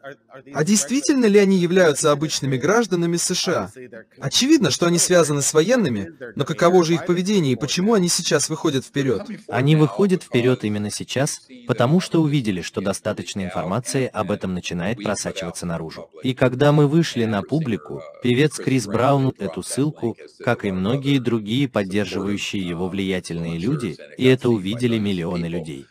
А 0.53 0.63
действительно 0.63 1.25
ли 1.25 1.39
они 1.39 1.57
являются 1.57 2.11
обычными 2.11 2.57
гражданами 2.57 3.17
США? 3.17 3.71
Очевидно, 4.19 4.71
что 4.71 4.85
они 4.85 4.99
связаны 4.99 5.41
с 5.41 5.53
военными, 5.53 6.13
но 6.35 6.45
каково 6.45 6.83
же 6.83 6.93
их 6.93 7.05
поведение 7.05 7.53
и 7.53 7.57
почему 7.57 7.93
они 7.93 8.07
сейчас 8.07 8.49
выходят 8.49 8.85
вперед? 8.85 9.27
Они 9.47 9.75
выходят 9.75 10.23
вперед 10.23 10.63
именно 10.63 10.89
сейчас, 10.91 11.41
потому 11.67 11.99
что 11.99 12.21
увидели, 12.21 12.61
что 12.61 12.81
достаточно 12.81 13.43
информации 13.43 14.09
об 14.13 14.31
этом 14.31 14.53
начинает 14.53 15.03
просачиваться 15.03 15.65
наружу. 15.65 16.09
И 16.23 16.33
когда 16.33 16.71
мы 16.71 16.87
вышли 16.87 17.25
на 17.25 17.41
публику, 17.41 18.01
певец 18.21 18.55
Крис 18.55 18.87
Браун 18.87 19.33
эту 19.39 19.63
ссылку, 19.63 20.15
как 20.39 20.65
и 20.65 20.71
многие 20.71 21.19
другие 21.19 21.67
поддерживающие 21.67 22.61
его 22.61 22.87
влиятельные 22.87 23.57
люди, 23.57 23.97
и 24.17 24.25
это 24.25 24.49
увидели 24.49 24.97
миллионы 24.99 25.47
людей. 25.47 25.85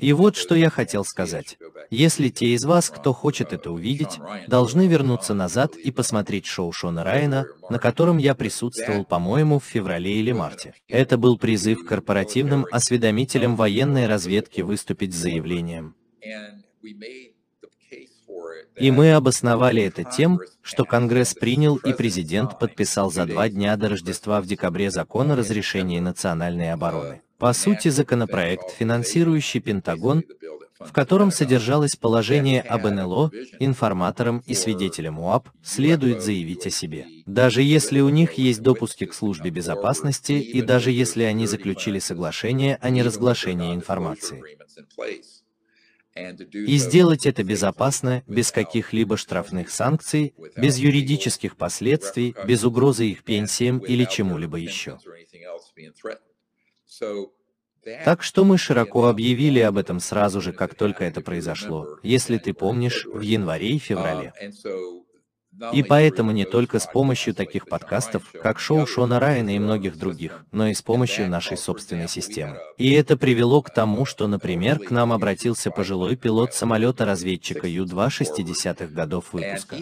И 0.00 0.12
вот 0.12 0.36
что 0.36 0.54
я 0.54 0.70
хотел 0.70 1.04
сказать. 1.04 1.58
Если 1.90 2.28
те 2.28 2.48
из 2.48 2.64
вас, 2.64 2.90
кто 2.90 3.12
хочет 3.12 3.52
это 3.52 3.70
увидеть, 3.70 4.18
должны 4.46 4.86
вернуться 4.86 5.34
назад 5.34 5.76
и 5.76 5.90
посмотреть 5.90 6.46
шоу 6.46 6.72
Шона 6.72 7.04
Райана, 7.04 7.46
на 7.70 7.78
котором 7.78 8.18
я 8.18 8.34
присутствовал, 8.34 9.04
по-моему, 9.04 9.58
в 9.58 9.64
феврале 9.64 10.12
или 10.16 10.32
марте. 10.32 10.74
Это 10.88 11.16
был 11.16 11.38
призыв 11.38 11.86
корпоративным 11.86 12.66
осведомителям 12.70 13.56
военной 13.56 14.06
разведки 14.06 14.60
выступить 14.60 15.14
с 15.14 15.18
заявлением. 15.18 15.94
И 18.76 18.90
мы 18.90 19.12
обосновали 19.12 19.82
это 19.82 20.04
тем, 20.04 20.40
что 20.62 20.84
Конгресс 20.84 21.34
принял 21.34 21.76
и 21.76 21.92
президент 21.92 22.58
подписал 22.58 23.10
за 23.10 23.26
два 23.26 23.48
дня 23.48 23.76
до 23.76 23.88
Рождества 23.88 24.40
в 24.40 24.46
декабре 24.46 24.90
закон 24.90 25.32
о 25.32 25.36
разрешении 25.36 25.98
национальной 25.98 26.72
обороны. 26.72 27.22
По 27.38 27.52
сути, 27.52 27.88
законопроект, 27.88 28.70
финансирующий 28.70 29.60
Пентагон, 29.60 30.24
в 30.80 30.92
котором 30.92 31.30
содержалось 31.30 31.96
положение 31.96 32.60
об 32.60 32.86
НЛО, 32.86 33.30
информаторам 33.58 34.42
и 34.46 34.54
свидетелям 34.54 35.18
УАП, 35.18 35.48
следует 35.62 36.22
заявить 36.22 36.66
о 36.66 36.70
себе. 36.70 37.06
Даже 37.26 37.62
если 37.62 38.00
у 38.00 38.08
них 38.08 38.34
есть 38.34 38.62
допуски 38.62 39.06
к 39.06 39.14
службе 39.14 39.50
безопасности 39.50 40.32
и 40.32 40.62
даже 40.62 40.90
если 40.90 41.24
они 41.24 41.46
заключили 41.46 41.98
соглашение 41.98 42.76
о 42.80 42.90
неразглашении 42.90 43.74
информации. 43.74 44.42
И 46.52 46.76
сделать 46.76 47.26
это 47.26 47.42
безопасно, 47.44 48.22
без 48.26 48.50
каких-либо 48.52 49.16
штрафных 49.16 49.70
санкций, 49.70 50.34
без 50.56 50.78
юридических 50.78 51.56
последствий, 51.56 52.34
без 52.46 52.64
угрозы 52.64 53.06
их 53.06 53.24
пенсиям 53.24 53.78
или 53.78 54.04
чему-либо 54.04 54.56
еще. 54.56 54.98
Так 58.04 58.22
что 58.22 58.44
мы 58.44 58.58
широко 58.58 59.06
объявили 59.06 59.60
об 59.60 59.78
этом 59.78 60.00
сразу 60.00 60.40
же, 60.40 60.52
как 60.52 60.74
только 60.74 61.04
это 61.04 61.20
произошло, 61.20 61.98
если 62.02 62.38
ты 62.38 62.52
помнишь, 62.52 63.06
в 63.06 63.20
январе 63.20 63.70
и 63.70 63.78
феврале. 63.78 64.32
И 65.72 65.82
поэтому 65.82 66.30
не 66.30 66.44
только 66.44 66.78
с 66.78 66.86
помощью 66.86 67.34
таких 67.34 67.66
подкастов, 67.66 68.22
как 68.42 68.58
шоу 68.58 68.86
Шона 68.86 69.18
Райана 69.18 69.56
и 69.56 69.58
многих 69.58 69.98
других, 69.98 70.44
но 70.52 70.68
и 70.68 70.74
с 70.74 70.82
помощью 70.82 71.28
нашей 71.28 71.56
собственной 71.56 72.08
системы. 72.08 72.58
И 72.76 72.92
это 72.92 73.16
привело 73.16 73.62
к 73.62 73.70
тому, 73.70 74.04
что, 74.04 74.26
например, 74.26 74.78
к 74.78 74.90
нам 74.90 75.12
обратился 75.12 75.70
пожилой 75.70 76.16
пилот 76.16 76.54
самолета-разведчика 76.54 77.66
Ю-2 77.66 78.08
60-х 78.08 78.86
годов 78.86 79.32
выпуска. 79.32 79.76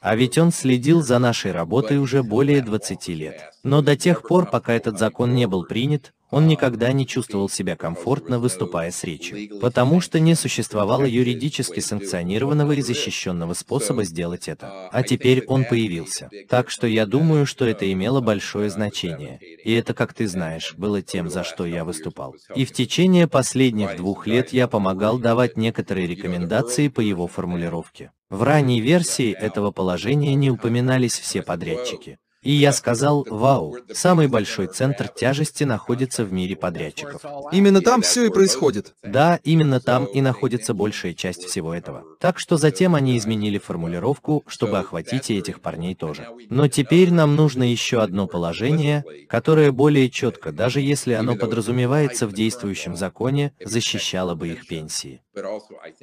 А 0.00 0.16
ведь 0.16 0.36
он 0.36 0.50
следил 0.50 1.00
за 1.00 1.18
нашей 1.18 1.52
работой 1.52 1.98
уже 1.98 2.22
более 2.22 2.60
20 2.60 3.08
лет. 3.08 3.52
Но 3.62 3.82
до 3.82 3.96
тех 3.96 4.22
пор, 4.22 4.46
пока 4.46 4.74
этот 4.74 4.98
закон 4.98 5.34
не 5.34 5.46
был 5.46 5.64
принят, 5.64 6.12
он 6.32 6.46
никогда 6.48 6.92
не 6.92 7.06
чувствовал 7.06 7.48
себя 7.48 7.76
комфортно, 7.76 8.38
выступая 8.38 8.90
с 8.90 9.04
речью, 9.04 9.60
потому 9.60 10.00
что 10.00 10.18
не 10.18 10.34
существовало 10.34 11.04
юридически 11.04 11.80
санкционированного 11.80 12.72
и 12.72 12.80
защищенного 12.80 13.52
способа 13.52 14.02
сделать 14.02 14.48
это. 14.48 14.88
А 14.90 15.02
теперь 15.02 15.44
он 15.46 15.64
появился. 15.64 16.30
Так 16.48 16.70
что 16.70 16.86
я 16.86 17.04
думаю, 17.04 17.44
что 17.44 17.66
это 17.66 17.92
имело 17.92 18.22
большое 18.22 18.70
значение. 18.70 19.38
И 19.62 19.72
это, 19.74 19.92
как 19.92 20.14
ты 20.14 20.26
знаешь, 20.26 20.74
было 20.76 21.02
тем, 21.02 21.28
за 21.28 21.44
что 21.44 21.66
я 21.66 21.84
выступал. 21.84 22.34
И 22.56 22.64
в 22.64 22.72
течение 22.72 23.28
последних 23.28 23.96
двух 23.96 24.26
лет 24.26 24.54
я 24.54 24.68
помогал 24.68 25.18
давать 25.18 25.58
некоторые 25.58 26.06
рекомендации 26.06 26.88
по 26.88 27.00
его 27.00 27.26
формулировке. 27.26 28.10
В 28.30 28.42
ранней 28.42 28.80
версии 28.80 29.30
этого 29.30 29.70
положения 29.70 30.34
не 30.34 30.50
упоминались 30.50 31.18
все 31.18 31.42
подрядчики. 31.42 32.18
И 32.42 32.50
я 32.50 32.72
сказал, 32.72 33.24
вау, 33.28 33.76
самый 33.92 34.26
большой 34.26 34.66
центр 34.66 35.06
тяжести 35.08 35.62
находится 35.62 36.24
в 36.24 36.32
мире 36.32 36.56
подрядчиков. 36.56 37.22
Именно 37.52 37.82
там 37.82 38.02
все 38.02 38.26
и 38.26 38.30
происходит. 38.30 38.94
Да, 39.02 39.38
именно 39.44 39.80
там 39.80 40.06
и 40.06 40.20
находится 40.20 40.74
большая 40.74 41.14
часть 41.14 41.44
всего 41.44 41.72
этого. 41.72 42.04
Так 42.18 42.40
что 42.40 42.56
затем 42.56 42.96
они 42.96 43.16
изменили 43.16 43.58
формулировку, 43.58 44.42
чтобы 44.48 44.78
охватить 44.78 45.30
и 45.30 45.38
этих 45.38 45.60
парней 45.60 45.94
тоже. 45.94 46.26
Но 46.50 46.66
теперь 46.66 47.12
нам 47.12 47.36
нужно 47.36 47.62
еще 47.62 48.02
одно 48.02 48.26
положение, 48.26 49.04
которое 49.28 49.70
более 49.70 50.10
четко, 50.10 50.50
даже 50.50 50.80
если 50.80 51.12
оно 51.12 51.36
подразумевается 51.36 52.26
в 52.26 52.32
действующем 52.32 52.96
законе, 52.96 53.52
защищало 53.64 54.34
бы 54.34 54.48
их 54.48 54.66
пенсии. 54.66 55.22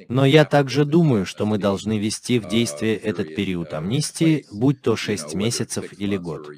Но 0.08 0.24
я 0.24 0.44
также 0.44 0.84
думаю, 0.84 1.24
что 1.26 1.46
мы 1.46 1.58
должны 1.58 1.98
ввести 1.98 2.38
в 2.38 2.48
действие 2.48 2.96
этот 2.96 3.34
период 3.34 3.72
амнистии, 3.74 4.44
будь 4.50 4.82
то 4.82 4.96
6 4.96 5.34
месяцев 5.34 5.92
или 5.98 6.16
год. 6.16 6.48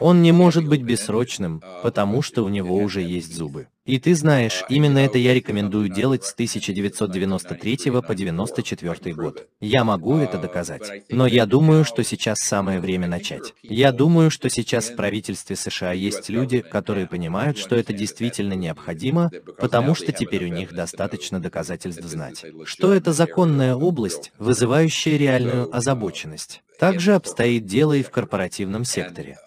Он 0.00 0.22
не 0.22 0.32
может 0.32 0.66
быть 0.66 0.82
бессрочным, 0.82 1.62
потому 1.82 2.22
что 2.22 2.44
у 2.44 2.48
него 2.48 2.76
уже 2.76 3.02
есть 3.02 3.34
зубы. 3.34 3.68
И 3.84 3.98
ты 3.98 4.14
знаешь, 4.14 4.62
именно 4.68 4.98
это 4.98 5.18
я 5.18 5.34
рекомендую 5.34 5.88
делать 5.88 6.22
с 6.22 6.32
1993 6.34 7.90
по 7.90 8.14
94 8.14 9.14
год. 9.14 9.48
Я 9.60 9.82
могу 9.82 10.18
это 10.18 10.38
доказать. 10.38 11.02
Но 11.10 11.26
я 11.26 11.46
думаю, 11.46 11.84
что 11.84 12.04
сейчас 12.04 12.38
самое 12.38 12.78
время 12.78 13.08
начать. 13.08 13.54
Я 13.60 13.90
думаю, 13.90 14.30
что 14.30 14.48
сейчас 14.48 14.90
в 14.90 14.94
правительстве 14.94 15.56
США 15.56 15.92
есть 15.94 16.28
люди, 16.28 16.60
которые 16.60 17.08
понимают, 17.08 17.58
что 17.58 17.74
это 17.74 17.92
действительно 17.92 18.52
необходимо, 18.52 19.32
потому 19.58 19.96
что 19.96 20.12
теперь 20.12 20.44
у 20.44 20.54
них 20.54 20.72
достаточно 20.72 21.40
доказательств 21.40 22.04
знать, 22.04 22.44
что 22.64 22.94
это 22.94 23.12
законная 23.12 23.74
область, 23.74 24.30
вызывающая 24.38 25.16
реальную 25.16 25.74
озабоченность. 25.74 26.62
Также 26.78 27.14
обстоит 27.14 27.66
дело 27.66 27.94
и 27.94 28.04
в 28.04 28.10
корпоративном 28.10 28.84
секторе. 28.84 29.38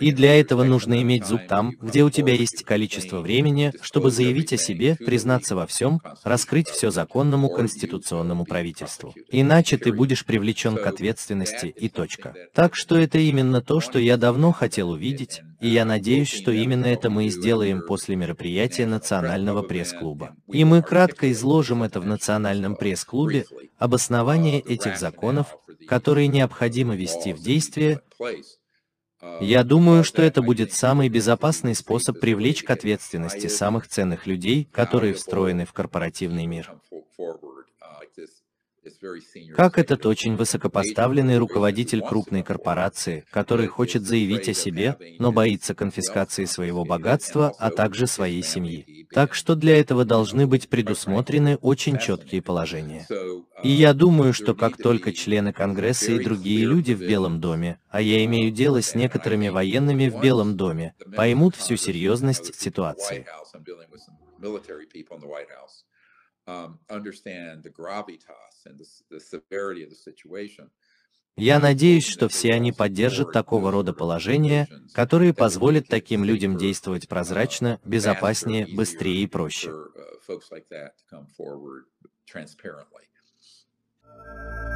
И 0.00 0.12
для 0.12 0.40
этого 0.40 0.64
нужно 0.64 1.00
иметь 1.02 1.26
зуб 1.26 1.40
там, 1.48 1.72
где 1.80 2.04
у 2.04 2.10
тебя 2.10 2.34
есть 2.34 2.64
количество 2.64 3.20
времени, 3.20 3.72
чтобы 3.80 4.10
заявить 4.10 4.52
о 4.52 4.56
себе, 4.56 4.96
признаться 4.96 5.54
во 5.54 5.66
всем, 5.66 6.00
раскрыть 6.24 6.68
все 6.68 6.90
законному 6.90 7.48
конституционному 7.48 8.44
правительству. 8.44 9.14
Иначе 9.30 9.78
ты 9.78 9.92
будешь 9.92 10.24
привлечен 10.24 10.76
к 10.76 10.86
ответственности 10.86 11.66
и 11.66 11.88
точка. 11.88 12.34
Так 12.54 12.74
что 12.74 12.96
это 12.96 13.18
именно 13.18 13.60
то, 13.62 13.80
что 13.80 13.98
я 13.98 14.16
давно 14.16 14.52
хотел 14.52 14.90
увидеть, 14.90 15.42
и 15.60 15.68
я 15.68 15.84
надеюсь, 15.84 16.28
что 16.28 16.50
именно 16.50 16.86
это 16.86 17.08
мы 17.10 17.26
и 17.26 17.30
сделаем 17.30 17.82
после 17.86 18.16
мероприятия 18.16 18.86
Национального 18.86 19.62
пресс-клуба. 19.62 20.36
И 20.48 20.64
мы 20.64 20.82
кратко 20.82 21.30
изложим 21.32 21.82
это 21.82 22.00
в 22.00 22.06
Национальном 22.06 22.76
пресс-клубе, 22.76 23.46
обоснование 23.78 24.60
этих 24.60 24.98
законов, 24.98 25.56
которые 25.86 26.28
необходимо 26.28 26.94
ввести 26.94 27.32
в 27.32 27.40
действие, 27.40 28.00
я 29.40 29.64
думаю, 29.64 30.04
что 30.04 30.22
это 30.22 30.42
будет 30.42 30.72
самый 30.72 31.08
безопасный 31.08 31.74
способ 31.74 32.20
привлечь 32.20 32.62
к 32.62 32.70
ответственности 32.70 33.46
самых 33.46 33.88
ценных 33.88 34.26
людей, 34.26 34.68
которые 34.70 35.14
встроены 35.14 35.64
в 35.64 35.72
корпоративный 35.72 36.46
мир. 36.46 36.72
Как 39.54 39.78
этот 39.78 40.06
очень 40.06 40.36
высокопоставленный 40.36 41.38
руководитель 41.38 42.02
крупной 42.02 42.42
корпорации, 42.42 43.24
который 43.30 43.66
хочет 43.66 44.02
заявить 44.02 44.48
о 44.48 44.54
себе, 44.54 44.96
но 45.18 45.32
боится 45.32 45.74
конфискации 45.74 46.44
своего 46.44 46.84
богатства, 46.84 47.52
а 47.58 47.70
также 47.70 48.06
своей 48.06 48.42
семьи. 48.42 49.06
Так 49.12 49.34
что 49.34 49.54
для 49.54 49.78
этого 49.78 50.04
должны 50.04 50.46
быть 50.46 50.68
предусмотрены 50.68 51.56
очень 51.56 51.98
четкие 51.98 52.42
положения. 52.42 53.06
И 53.62 53.68
я 53.70 53.94
думаю, 53.94 54.32
что 54.32 54.54
как 54.54 54.76
только 54.76 55.12
члены 55.12 55.52
Конгресса 55.52 56.12
и 56.12 56.22
другие 56.22 56.64
люди 56.64 56.92
в 56.92 57.00
Белом 57.00 57.40
доме, 57.40 57.78
а 57.88 58.00
я 58.00 58.24
имею 58.24 58.50
дело 58.50 58.82
с 58.82 58.94
некоторыми 58.94 59.48
военными 59.48 60.08
в 60.08 60.20
Белом 60.20 60.56
доме, 60.56 60.94
поймут 61.16 61.56
всю 61.56 61.76
серьезность 61.76 62.54
ситуации. 62.54 63.26
Um, 66.48 66.78
Я 71.36 71.58
надеюсь, 71.58 72.06
что 72.06 72.28
все 72.28 72.54
они 72.54 72.72
поддержат 72.72 73.32
такого 73.32 73.70
рода 73.70 73.92
положения, 73.92 74.68
которые 74.94 75.34
позволят 75.34 75.86
таким 75.86 76.24
людям 76.24 76.56
действовать 76.56 77.08
прозрачно, 77.08 77.78
безопаснее, 77.84 78.66
быстрее 78.66 79.22
и 79.22 79.26
проще. 79.26 79.70
Uh, 84.08 84.75